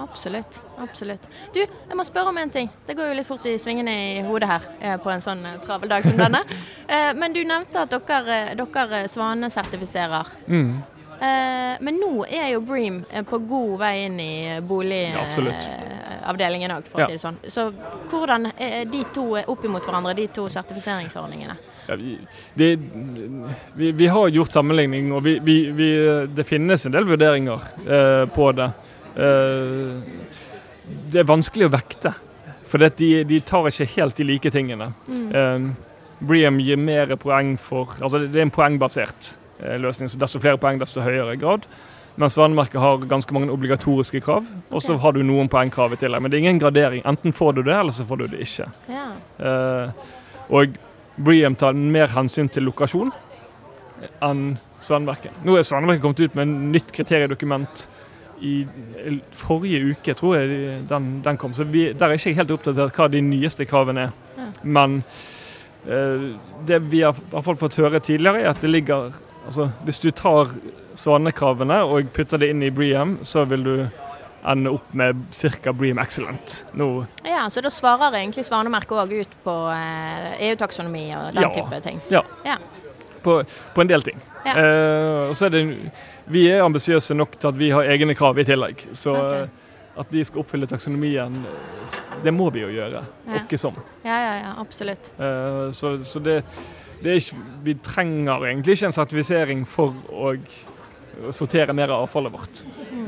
[0.02, 0.62] absolutt.
[0.78, 1.26] Absolutt.
[1.56, 2.70] Du, jeg må spørre om en ting.
[2.86, 5.58] Det går jo litt fort i svingene i hodet her eh, på en sånn eh,
[5.66, 6.44] travel dag som denne.
[6.88, 10.30] Eh, Men du nevnte at dere, dere svanesertifiserer.
[10.48, 10.78] Mm.
[11.84, 15.02] Men nå er jo Bream på god vei inn i bolig...
[15.10, 15.68] Ja, absolutt.
[16.28, 17.38] Boligavdelingen òg, for å si det sånn.
[17.48, 17.70] Så
[18.12, 21.56] hvordan er de to opp imot hverandre, de to sertifiseringsordningene?
[21.88, 22.18] Ja, vi,
[22.54, 22.70] det,
[23.76, 25.90] vi, vi har gjort sammenligning, og vi, vi, vi,
[26.36, 28.70] det finnes en del vurderinger eh, på det.
[29.16, 30.22] Eh,
[31.12, 32.14] det er vanskelig å vekte,
[32.68, 34.92] for de, de tar ikke helt de like tingene.
[35.08, 35.28] Mm.
[35.32, 35.68] Eh,
[36.28, 40.60] Bream gir mer poeng for Altså det er en poengbasert eh, løsning, så desto flere
[40.60, 41.68] poeng, desto høyere grad.
[42.18, 46.24] Mens Svanemerket har ganske mange obligatoriske krav, og så har du noen poengkrav i tillegg.
[46.24, 47.04] Men det er ingen gradering.
[47.06, 48.66] Enten får du det, eller så får du det ikke.
[48.90, 49.06] Ja.
[49.38, 50.08] Eh,
[50.50, 50.80] og
[51.18, 53.14] Bream tar mer hensyn til lokasjon
[54.26, 55.38] enn Svanemerket.
[55.46, 57.86] Nå er Svanemerket kommet ut med en nytt kriteriedokument
[58.46, 58.56] i
[59.38, 61.54] forrige uke, tror jeg den, den kom.
[61.58, 64.18] Så vi, der er ikke helt oppdatert hva de nyeste kravene er.
[64.38, 64.50] Ja.
[64.78, 65.00] Men
[65.86, 66.28] eh,
[66.70, 69.14] det vi har har fått høre tidligere, er at det ligger
[69.48, 70.52] Altså, hvis du tar
[70.98, 73.74] svanekravene og putter det inn i Bream, så vil du
[74.48, 75.74] ende opp med ca.
[75.76, 76.66] Bream Excellent.
[76.78, 81.50] Nå, Ja, Så da svarer egentlig Svanemerket òg ut på eh, EU-taksonomi og den Ja.
[81.56, 82.02] type ting?
[82.10, 82.22] Ja.
[82.46, 82.58] Ja.
[83.24, 83.44] på,
[83.76, 84.20] på en del ting.
[84.46, 84.54] Ja.
[84.56, 85.92] Eh, og så er det,
[86.32, 88.86] vi er ambisiøse nok til at vi har egne krav i tillegg.
[88.96, 89.34] Så Ok.
[89.34, 89.48] eh,
[90.00, 93.02] at vi skal oppfylle taksonomien, eh, det må vi jo gjøre.
[93.28, 93.34] Ja.
[93.42, 93.76] Ikke sånn.
[94.06, 95.12] Ja, ja, ja, absolutt.
[95.20, 96.44] Eh, så så det,
[97.06, 100.34] ikke, vi trenger egentlig ikke en sertifisering for å
[101.34, 102.64] sortere mer av avfallet vårt.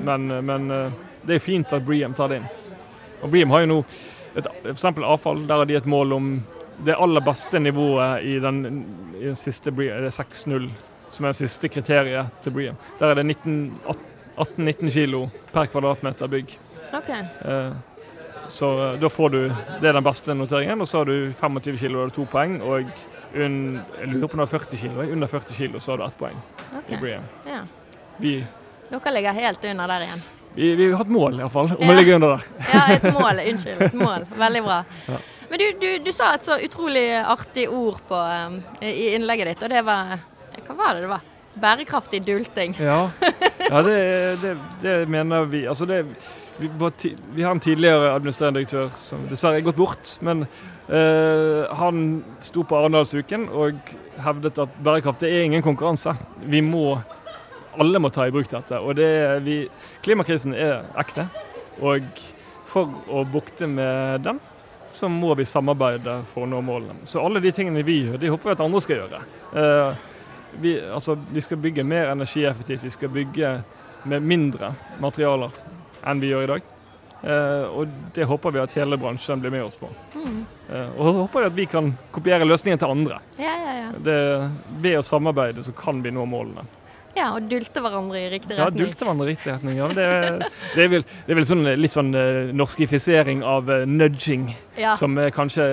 [0.06, 2.48] Men, men eh, det er fint at Bream tar det inn.
[3.24, 3.80] Og Bream har jo nå
[4.38, 5.44] et, for eksempel avfall.
[5.50, 6.30] Der har de et mål om
[6.86, 8.62] det aller beste nivået i den,
[9.20, 10.70] i den siste Bream, det er 6.0,
[11.12, 12.80] som er det siste kriteriet til Bream.
[13.02, 13.36] Der er det
[14.40, 16.56] 18-19 kilo per kvadratmeter bygg.
[16.96, 17.10] OK.
[17.12, 17.74] Eh,
[18.50, 19.40] Så eh, da får du
[19.82, 20.82] Det er den beste noteringen.
[20.82, 22.60] Og så har du 25 kilo, da har du to poeng.
[22.62, 22.90] Og
[23.36, 23.58] un,
[24.00, 25.06] jeg lurer på er 40 kilo.
[25.06, 26.42] Under 40 kilo så har du ett poeng.
[27.00, 27.24] Bream.
[27.46, 27.62] Ja.
[28.18, 28.40] Vi,
[28.90, 30.22] Dere ligger helt under der igjen.
[30.56, 31.94] vi, vi har et mål, iallfall, om Ja.
[31.94, 32.48] å ligge under der.
[32.74, 33.42] Ja, et mål.
[33.52, 33.82] Unnskyld.
[33.86, 34.26] Et mål.
[34.38, 34.80] Veldig bra.
[35.08, 35.20] Ja.
[35.50, 39.64] Men du, du, du sa et så utrolig artig ord på, um, i innlegget ditt,
[39.66, 40.20] og det var
[40.68, 41.24] Hva var det det var?
[41.60, 42.76] Bærekraftig dulting.
[42.80, 43.10] Ja,
[43.72, 43.96] ja det,
[44.42, 45.64] det, det mener vi.
[45.68, 46.04] Altså det,
[46.60, 46.70] vi,
[47.34, 50.12] vi har en tidligere administrerende direktør som dessverre er gått bort.
[50.26, 52.04] Men eh, han
[52.44, 56.14] sto på Arendalsuken og hevdet at bærekraft det er ingen konkurranse.
[56.44, 57.00] Vi må,
[57.80, 58.80] Alle må ta i bruk dette.
[58.80, 59.10] og det,
[59.46, 59.62] vi,
[60.04, 61.30] Klimakrisen er ekte.
[61.80, 62.04] Og
[62.68, 64.40] for å bukte med den,
[64.92, 67.06] så må vi samarbeide for å nå målene.
[67.08, 69.24] Så alle de tingene vi gjør, de håper vi at andre skal gjøre.
[69.56, 70.06] Eh,
[70.60, 73.60] vi, altså, vi skal bygge mer energieffektivt, vi skal bygge
[74.10, 75.54] med mindre materialer
[76.06, 76.62] enn vi gjør i dag.
[77.20, 79.90] Eh, og det håper vi at hele bransjen blir med oss på.
[80.16, 80.42] Mm.
[80.72, 83.18] Eh, og så håper vi at vi kan kopiere løsningen til andre.
[83.38, 83.90] Ja, ja, ja.
[84.00, 84.18] Det,
[84.80, 86.64] ved å samarbeide så kan vi nå målene.
[87.20, 88.80] ja, og dulte hverandre i riktig retning.
[88.80, 89.80] Ja, dulte hverandre i riktig retning.
[89.82, 90.06] Ja, det,
[90.78, 94.94] det er vel, det er vel sånn, litt sånn eh, norskifisering av eh, nudging, Ja.
[94.96, 95.66] som er kanskje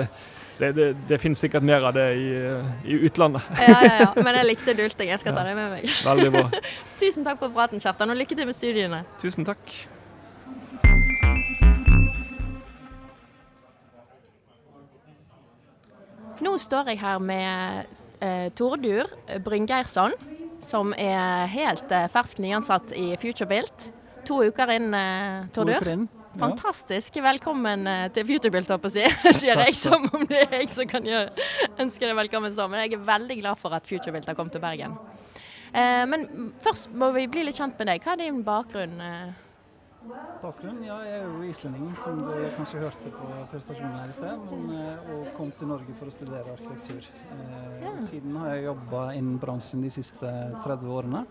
[0.59, 3.47] det, det, det finnes sikkert mer av det i, eh, i utlandet.
[3.63, 4.09] ja, ja, ja.
[4.19, 5.13] Men jeg likte dulting.
[5.15, 5.87] Jeg skal ta det med meg.
[6.09, 6.49] Veldig bra.
[7.05, 9.05] Tusen takk for praten, Kjartan, og lykke til med studiene.
[9.23, 9.77] Tusen takk.
[16.45, 17.87] Nå står jeg her med
[18.25, 19.09] eh, Tordur
[19.45, 20.13] Bryngeirson,
[20.65, 23.87] som er helt eh, fersk nyansatt i FutureBuilt.
[24.29, 25.81] To uker inn, eh, Tordur.
[25.81, 26.07] Uker inn?
[26.37, 26.41] Ja.
[26.43, 27.17] Fantastisk.
[27.25, 29.39] Velkommen eh, til FutureBuilt, håper jeg å si.
[29.41, 31.33] Sier jeg som om det er jeg som kan gjøre,
[31.87, 32.73] ønske deg velkommen sånn.
[32.75, 34.99] Men jeg er veldig glad for at FutureBuilt har kommet til Bergen.
[35.73, 36.29] Eh, men
[36.65, 38.05] først må vi bli litt kjent med deg.
[38.05, 39.01] Hva er din bakgrunn?
[39.01, 39.27] eh?
[40.43, 40.79] Bakgrunn?
[40.87, 44.43] Ja, jeg er jo islending, som du kanskje hørte på presentasjonen her i sted.
[44.51, 47.07] Men, eh, og kom til Norge for å studere arkitektur.
[47.35, 50.31] Eh, Siden har jeg jobba innen bransjen de siste
[50.63, 51.23] 30 årene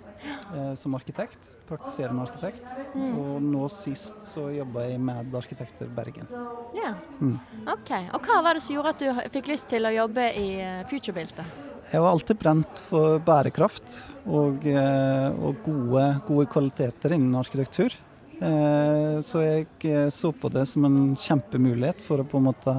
[0.54, 1.52] eh, som arkitekt.
[1.70, 2.66] Praktiserende arkitekt.
[2.96, 3.14] Mm.
[3.22, 6.28] Og nå sist så jobba jeg med Arkitekter Bergen.
[6.76, 7.40] Ja, Mm.
[7.72, 7.92] OK.
[8.14, 10.50] Og hva var det som gjorde at du fikk lyst til å jobbe i
[10.90, 11.46] Futurebildet?
[11.92, 13.96] Jeg var alltid brent for bærekraft
[14.28, 17.94] og, og gode, gode kvaliteter innen arkitektur.
[18.42, 22.76] Eh, Så jeg eh, så på det som en kjempemulighet for å på en måte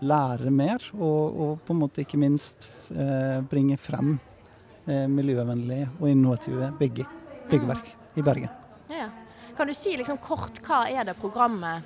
[0.00, 4.18] lære mer, og, og på en måte ikke minst eh, bringe frem
[4.90, 7.04] miljøvennlige og innovative bygge,
[7.50, 8.54] byggverk i Bergen.
[8.90, 9.06] Ja.
[9.54, 11.84] Kan du si liksom kort hva er det programmet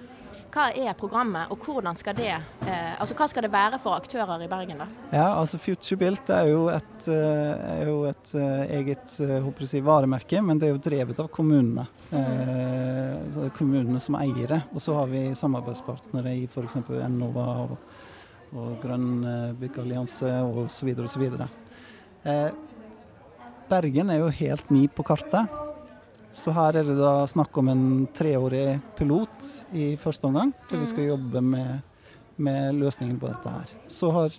[0.55, 2.31] hva er programmet, og hvordan skal det
[2.71, 4.79] altså hva skal det være for aktører i Bergen?
[4.85, 4.87] da?
[5.11, 8.31] Ja, altså FutureBuilt er jo et, er jo et
[8.79, 11.89] eget håper jeg varemerke, men det er jo drevet av kommunene.
[12.15, 14.61] Eh, kommunene som eier det.
[14.75, 16.79] Og så har vi samarbeidspartnere i f.eks.
[17.05, 17.75] Enova og,
[18.55, 20.93] og Grønn eh, byggallianse osv.
[21.05, 21.25] osv.
[22.25, 22.49] Eh,
[23.69, 25.61] Bergen er jo helt ny på kartet.
[26.35, 30.89] Så her er det da snakk om en treårig pilot i første omgang, der vi
[30.91, 31.85] skal jobbe med,
[32.37, 33.75] med løsningen på dette her.
[33.87, 34.35] Så har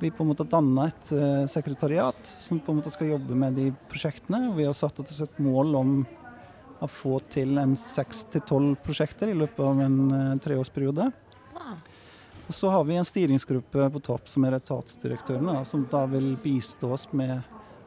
[0.00, 3.56] vi på en måte danna et eh, sekretariat som på en måte skal jobbe med
[3.56, 4.50] de prosjektene.
[4.50, 5.98] og Vi har satt oss et mål om
[6.80, 11.10] å få til en seks til tolv prosjekter i løpet av en eh, treårsperiode.
[12.46, 16.92] Og så har vi en styringsgruppe på topp som er etatsdirektørene, som da vil bistå
[16.94, 17.40] oss med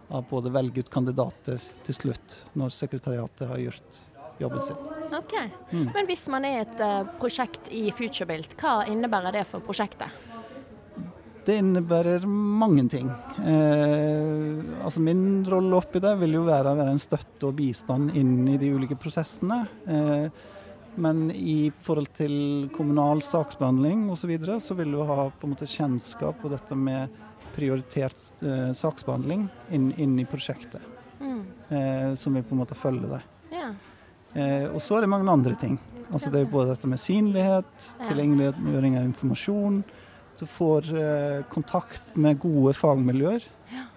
[0.09, 3.99] å både velge ut kandidater til slutt, når sekretariatet har gjort
[4.39, 4.81] jobben sin.
[5.15, 5.35] Ok.
[5.71, 5.87] Mm.
[5.93, 10.28] Men hvis man er et eh, prosjekt i FutureBuilt, hva innebærer det for prosjektet?
[11.49, 13.07] Det innebærer mange ting.
[13.41, 18.13] Eh, altså min rolle oppi det vil jo være å være en støtte og bistand
[18.19, 19.63] inn i de ulike prosessene.
[19.89, 20.27] Eh,
[20.99, 22.33] men i forhold til
[22.75, 24.21] kommunal saksbehandling osv.
[24.21, 27.09] Så, videre, så vil du ha på en måte kjennskap på dette med
[27.55, 30.81] prioritert eh, saksbehandling inn, inn i prosjektet,
[31.19, 31.39] Mm.
[31.69, 33.21] eh, som vil på en måte følge det.
[33.51, 33.71] Ja.
[34.33, 35.79] Eh, og så er det mange andre ting.
[36.13, 39.81] Altså Det er jo både dette med synlighet, tilgjengeliggjøring av informasjon.
[40.39, 43.43] Du får eh, kontakt med gode fagmiljøer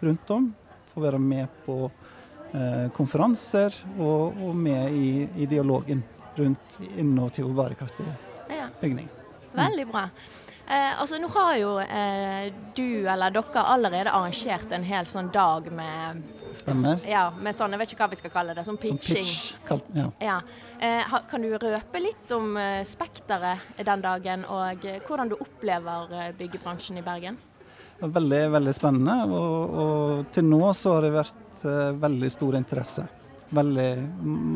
[0.00, 0.48] rundt om.
[0.90, 6.02] Får være med på eh, konferanser og, og med i, i dialogen
[6.34, 8.08] rundt innovativ og bærekraftig
[8.50, 8.66] ja.
[8.80, 9.06] bygning.
[9.54, 10.08] Veldig bra.
[10.68, 15.66] Eh, altså Nå har jo eh, du eller dere allerede arrangert en hel sånn dag
[15.74, 16.22] med
[16.54, 17.00] Stemmer?
[17.08, 19.24] ja, med sånn, jeg vet ikke hva vi skal kalle det, sånn Som pitching.
[19.26, 19.54] pitch.
[19.68, 20.06] Kalt, ja.
[20.22, 20.36] Ja.
[20.78, 26.12] Eh, kan du røpe litt om eh, spekteret den dagen, og eh, hvordan du opplever
[26.12, 27.38] eh, byggebransjen i Bergen?
[28.02, 29.16] Veldig, veldig spennende.
[29.30, 31.64] Og, og til nå så har det vært
[32.02, 33.04] veldig stor interesse.
[33.54, 33.88] Veldig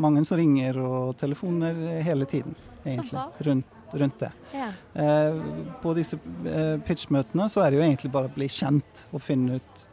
[0.02, 4.30] mange som ringer og telefoner hele tiden, egentlig, rundt, rundt det.
[4.52, 4.70] Ja.
[5.02, 5.42] Eh,
[5.82, 9.60] på disse eh, pitchmøtene så er det jo egentlig bare å bli kjent og finne
[9.60, 9.84] ut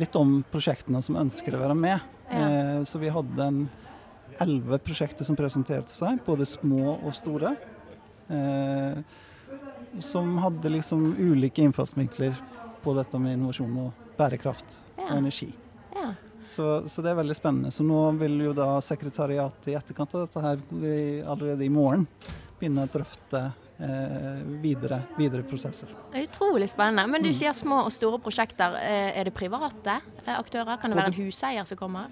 [0.00, 2.00] litt om prosjektene som ønsker å være med.
[2.30, 2.42] Ja.
[2.48, 3.62] Eh, så vi hadde en
[4.40, 7.54] elleve prosjekter som presenterte seg, både små og store.
[8.32, 9.00] Eh,
[10.00, 12.36] som hadde liksom ulike innfallsvinkler
[12.82, 15.52] på dette med innovasjon og bærekraft og energi.
[15.96, 16.12] ja.
[16.42, 17.70] Så, så det er veldig spennende.
[17.70, 20.62] Så nå vil jo da sekretariatet i etterkant av dette her
[21.30, 22.08] allerede i morgen
[22.62, 23.40] begynne å drøfte
[23.82, 25.90] eh, videre, videre prosesser.
[26.14, 27.04] Utrolig spennende.
[27.10, 27.34] Men du Mm.
[27.34, 28.76] sier små og store prosjekter.
[28.78, 29.96] Eh, er det private
[30.26, 30.78] eh, aktører?
[30.80, 32.06] Kan det være en huseier som kommer?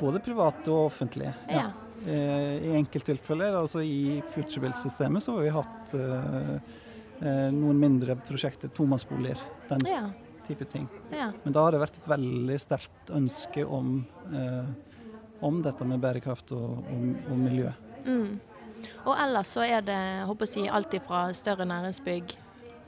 [0.00, 1.34] Både private og offentlige.
[1.50, 1.72] Ja.
[2.06, 5.94] I enkelttilfeller, altså i FutureBuilt-systemet, så har vi hatt
[7.56, 9.38] noen mindre prosjekter, tomannsboliger,
[9.70, 10.10] den Ja.
[10.46, 10.86] type ting.
[11.10, 11.32] ja.
[11.44, 14.64] Men da har det vært et veldig sterkt ønske om, eh,
[15.42, 17.72] om dette med bærekraft og, og, og miljø.
[18.04, 18.38] Mm.
[19.06, 22.36] Og ellers så er det håper jeg alt fra større næringsbygg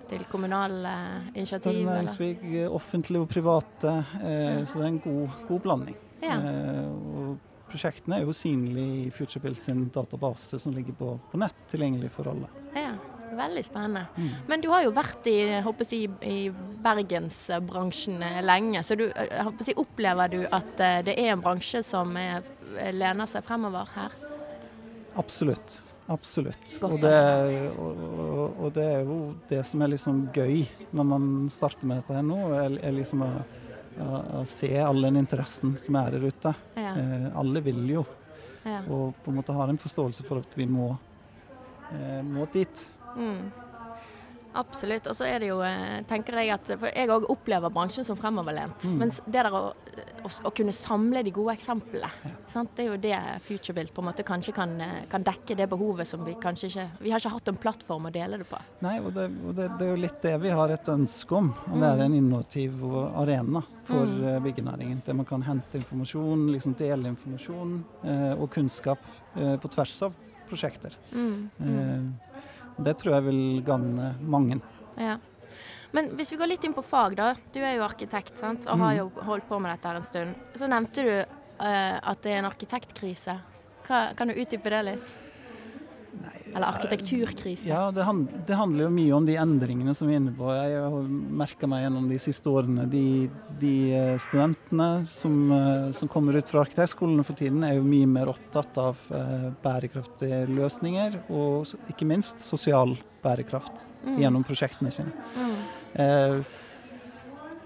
[0.09, 0.95] til kommunale
[1.35, 1.83] initiativ.
[1.83, 5.97] Større næringsbygg, eh, offentlige og private, eh, så det er en god, god blanding.
[6.23, 6.39] Ja.
[6.39, 7.37] Eh,
[7.69, 12.33] prosjektene er jo synlige i FutureBuilt sin database som ligger på, på nett, tilgjengelig for
[12.33, 12.51] alle.
[12.75, 12.97] ja.
[13.29, 14.07] Veldig spennende.
[14.17, 14.29] Mm.
[14.47, 15.65] Men du har jo vært i, jeg
[16.25, 16.37] i
[16.83, 22.17] bergensbransjen lenge, så du, jeg å opplever du at eh, det er en bransje som
[22.17, 22.47] er,
[22.97, 24.17] lener seg fremover her?
[25.17, 25.79] Absolutt.
[26.09, 26.71] Absolutt.
[26.83, 27.17] Og det,
[27.77, 29.17] og, og, og det er jo
[29.51, 30.63] det som er liksom gøy
[30.97, 33.29] når man starter med dette her nå, er, er liksom å,
[34.01, 36.55] å, å se all den interessen som er der ute.
[36.81, 36.95] Ja.
[36.97, 38.07] Eh, alle vil jo,
[38.65, 38.81] ja.
[38.89, 40.95] og på en måte har en forståelse for at vi må,
[41.93, 42.85] eh, må dit.
[43.19, 43.68] Mm.
[44.55, 45.07] Absolutt.
[45.07, 48.17] Og så er det jo, eh, tenker jeg at For jeg òg opplever bransjen som
[48.17, 48.85] fremoverlent.
[48.89, 48.97] Mm.
[48.99, 49.73] Mens det der å,
[50.25, 52.09] å, å kunne samle de gode eksemplene,
[52.47, 52.71] sant?
[52.77, 56.07] det er jo det FutureBuilt på en måte kanskje kan, eh, kan dekke det behovet
[56.09, 58.59] som vi kanskje ikke Vi har ikke hatt en plattform å dele det på.
[58.85, 61.53] Nei, og, det, og det, det er jo litt det vi har et ønske om.
[61.73, 62.81] Å være en innovativ
[63.17, 64.25] arena for Mm.
[64.29, 65.03] eh, byggenæringen.
[65.07, 68.99] Der man kan hente informasjon, liksom dele informasjon eh, og kunnskap
[69.37, 70.13] eh, på tvers av
[70.49, 70.93] prosjekter.
[71.13, 71.51] Mm.
[71.59, 71.79] Mm.
[71.79, 72.43] Eh,
[72.79, 74.61] det tror jeg vil gagne mange.
[74.99, 75.17] Ja.
[75.93, 77.31] Men hvis vi går litt inn på fag, da.
[77.55, 78.67] Du er jo arkitekt sant?
[78.67, 78.99] og har Mm.
[78.99, 80.35] jo holdt på med dette her en stund.
[80.55, 83.39] Så nevnte du uh, at det er en arkitektkrise.
[83.89, 85.13] Hva, kan du utdype det litt?
[86.55, 87.69] Eller arkitekturkrise.
[87.69, 90.49] Ja, det, hand, det handler jo mye om de endringene som vi er inne på.
[90.55, 91.11] Jeg har
[91.43, 92.87] merka meg gjennom de siste årene.
[92.91, 93.05] De,
[93.61, 98.09] de eh, studentene som, eh, som kommer ut fra arkitektskolene for tiden, er jo mye
[98.11, 103.87] mer opptatt av eh, bærekraftige løsninger, og ikke minst sosial bærekraft
[104.19, 105.13] gjennom prosjektene sine.
[105.37, 105.55] Mm.
[105.99, 106.59] Eh,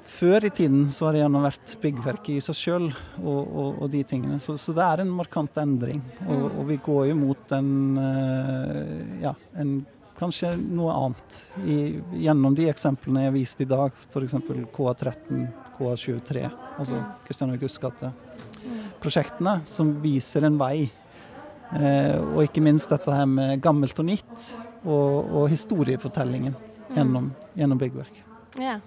[0.09, 3.91] før i tiden så har det gjerne vært byggverket i seg sjøl og, og, og
[3.93, 4.39] de tingene.
[4.43, 6.03] Så, så det er en markant endring.
[6.27, 9.75] Og, og vi går jo mot en, eh, ja, en
[10.19, 11.39] kanskje noe annet.
[11.67, 11.77] I,
[12.25, 14.37] gjennom de eksemplene jeg viste i dag, f.eks.
[14.75, 15.47] KA13,
[15.79, 16.45] KA23,
[16.77, 18.13] altså Kristian Augusts gate.
[19.03, 20.89] Prosjektene som viser en vei.
[21.73, 24.49] Eh, og ikke minst dette her med gammelt og nytt,
[24.83, 26.57] og, og historiefortellingen
[26.93, 28.25] gjennom, gjennom byggverk.
[28.61, 28.81] Ja.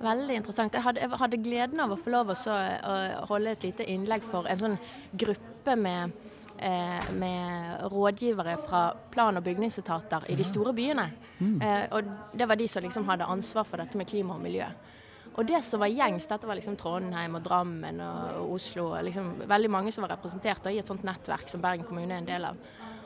[0.00, 0.74] Veldig interessant.
[0.76, 4.24] Jeg hadde, jeg hadde gleden av å få lov å å holde et lite innlegg
[4.28, 4.78] for en sånn
[5.16, 6.12] gruppe med,
[6.58, 11.10] eh, med rådgivere fra plan- og bygningsetater i de store byene.
[11.62, 12.04] Eh, og
[12.36, 14.66] det var de som liksom hadde ansvar for dette med klima og miljø.
[15.36, 18.94] Og det som var gjengs, dette var liksom Trondheim og Drammen og, Oslo.
[18.94, 22.18] og Liksom, veldig mange som var representert i et sånt nettverk som Bergen kommune er
[22.18, 22.56] en del av.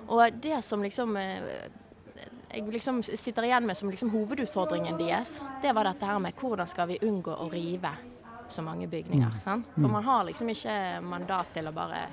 [0.08, 1.68] Og det som liksom eh,
[2.54, 6.68] jeg liksom sitter igjen med som liksom hovedutfordringen deres, det var dette her med hvordan
[6.70, 7.92] skal vi unngå å rive
[8.50, 9.38] så mange bygninger.
[9.40, 9.68] sant?
[9.76, 10.74] For man har liksom ikke
[11.06, 12.08] mandat til å bare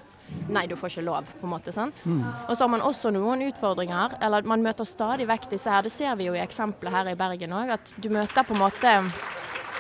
[0.52, 1.72] Nei, du får ikke lov, på en måte.
[1.72, 1.96] sant?
[2.04, 5.86] Og så har man også noen utfordringer, eller man møter stadig vekk disse her.
[5.88, 8.60] Det ser vi jo i eksempelet her i Bergen òg, at du møter på en
[8.60, 8.92] måte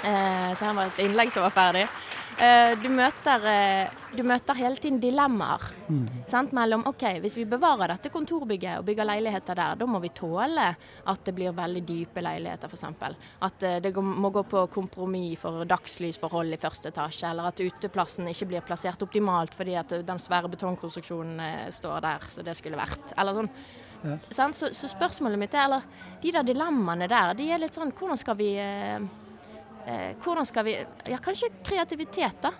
[0.03, 1.87] Eh, så her var et innlegg som var ferdig.
[2.37, 5.63] Eh, du, møter, eh, du møter hele tiden dilemmaer
[6.29, 6.51] sant?
[6.53, 10.67] mellom OK, hvis vi bevarer dette kontorbygget og bygger leiligheter der, da må vi tåle
[10.77, 13.17] at det blir veldig dype leiligheter, f.eks.
[13.41, 18.29] At eh, det må gå på kompromiss for dagslysforhold i første etasje, eller at uteplassen
[18.29, 23.17] ikke blir plassert optimalt fordi at den svære betongkonstruksjonen står der så det skulle vært.
[23.17, 23.53] Eller sånn.
[24.05, 24.19] Ja.
[24.29, 28.19] Så, så spørsmålet mitt er, eller de der dilemmaene der, de er litt sånn Hvordan
[28.21, 28.51] skal vi
[30.23, 30.73] Hvordan skal vi
[31.07, 32.51] Ja, kanskje kreativitet, da.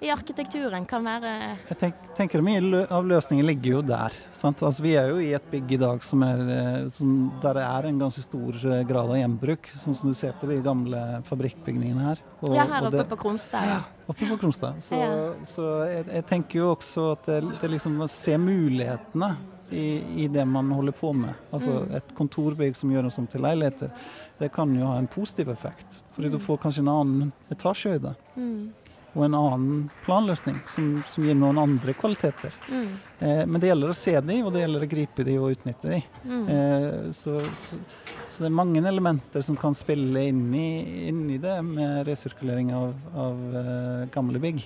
[0.00, 1.30] I arkitekturen kan være
[1.68, 4.14] Jeg tenk, tenker Mye av løsningen ligger jo der.
[4.32, 4.60] Sant?
[4.62, 7.64] Altså, vi er jo i et bygg i dag som er, eh, som, der det
[7.66, 9.66] er en ganske stor eh, grad av gjenbruk.
[9.82, 12.22] Sånn som du ser på de gamle fabrikkbygningene her.
[12.42, 13.66] Og- Ja, her oppe det- på Kronstad.
[13.66, 13.80] Ja.
[14.08, 14.74] Oppe på Kronstad.
[14.80, 15.34] Så, Ja.
[15.44, 19.36] så jeg, jeg tenker jo også at det, det liksom å se mulighetene
[19.70, 21.34] i, i det man holder på med.
[21.52, 21.94] Altså Mm.
[21.96, 23.90] et kontorbygg som gjøres om til leiligheter,
[24.38, 26.00] det kan jo ha en positiv effekt.
[26.14, 28.14] Fordi du får kanskje en annen etasjehøyde.
[28.36, 28.72] Mm.
[29.16, 32.52] Og en annen planløsning som, som gir noen andre kvaliteter.
[32.70, 32.88] Mm.
[33.18, 35.88] Eh, men det gjelder å se de, og det gjelder å gripe de og utnytte
[35.90, 36.00] de.
[36.28, 36.48] Mm.
[36.54, 37.78] Eh, så, så,
[38.26, 40.68] så det er mange elementer som kan spille inn i,
[41.08, 44.62] inn i det med resirkulering av, av uh, gamle bygg.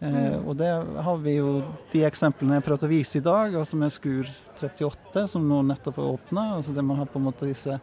[0.00, 0.44] Eh, Mm.
[0.48, 0.68] Og det
[1.02, 4.28] har vi jo de eksemplene jeg prøvde å vise i dag, altså med Skur
[4.60, 6.44] 38, som nå nettopp er åpna.
[6.56, 7.80] Altså det man har på en måte disse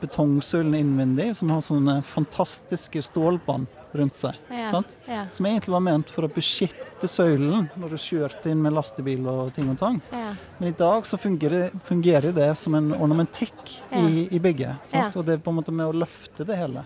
[0.00, 3.66] betongsølene innvendig, som har sånne fantastiske stålbånd
[3.96, 4.36] rundt seg.
[4.52, 4.70] Ja.
[4.74, 4.96] Sant?
[5.08, 5.22] Ja.
[5.32, 9.52] Som egentlig var ment for å beskytte søylen når du kjørte inn med lastebil og
[9.56, 10.00] ting og tang.
[10.12, 10.34] Ja.
[10.58, 14.92] Men i dag så fungerer, fungerer det som en ornamentikk i, i bygget.
[15.16, 16.84] Og det er på en måte med å løfte det hele.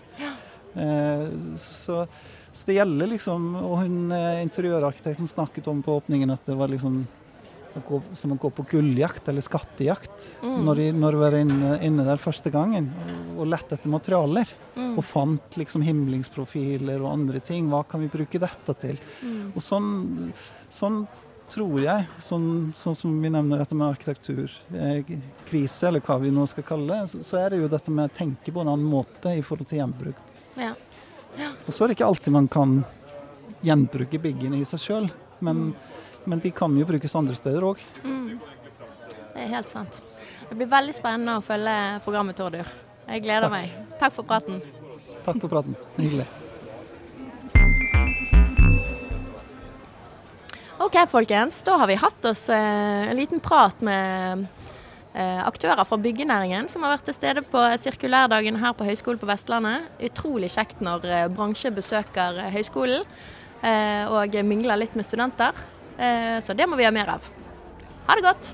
[0.75, 1.27] Eh,
[1.59, 2.05] så,
[2.53, 6.71] så det gjelder liksom Og hun eh, interiørarkitekten snakket om på åpningen at det var
[6.71, 7.03] liksom
[7.71, 10.65] å gå, som å gå på gulljakt eller skattejakt Mm.
[10.65, 14.49] når, de, når de var inne, inne der første gangen og, og lette etter materialer.
[14.75, 14.97] Mm.
[14.97, 17.69] Og fant liksom himlingsprofiler og andre ting.
[17.71, 18.99] Hva kan vi bruke dette til?
[19.21, 19.53] Mm.
[19.55, 20.33] Og sånn,
[20.67, 21.05] sånn
[21.51, 26.65] tror jeg, sånn, sånn som vi nevner dette med arkitekturkrise, eller hva vi nå skal
[26.67, 29.33] kalle det, så, så er det jo dette med å tenke på en annen måte
[29.35, 30.21] i forhold til gjenbruk.
[30.59, 30.73] Ja.
[31.39, 32.81] Og så er det ikke alltid man kan
[33.61, 35.09] gjenbruke byggene i seg sjøl,
[35.45, 35.71] men,
[36.25, 37.81] men de kan jo brukes andre steder òg.
[38.03, 38.39] Mm.
[39.31, 40.01] Det er helt sant.
[40.49, 41.75] Det blir veldig spennende å følge
[42.05, 42.67] programmet Tordur.
[43.07, 43.53] Jeg gleder Takk.
[43.55, 43.97] meg.
[44.01, 44.61] Takk for praten.
[45.23, 45.77] Takk for praten.
[45.97, 46.27] Hyggelig.
[50.81, 51.61] Ok, folkens.
[51.63, 54.47] Da har vi hatt oss eh, en liten prat med
[55.19, 59.89] aktører fra byggenæringen som har vært til stede på sirkulærdagen her på Høgskolen på Vestlandet.
[60.07, 63.03] Utrolig kjekt når eh, bransje besøker eh, høyskolen
[63.59, 65.57] eh, og mingler litt med studenter.
[65.99, 67.27] Eh, så det må vi ha mer av.
[68.07, 68.53] Ha det godt.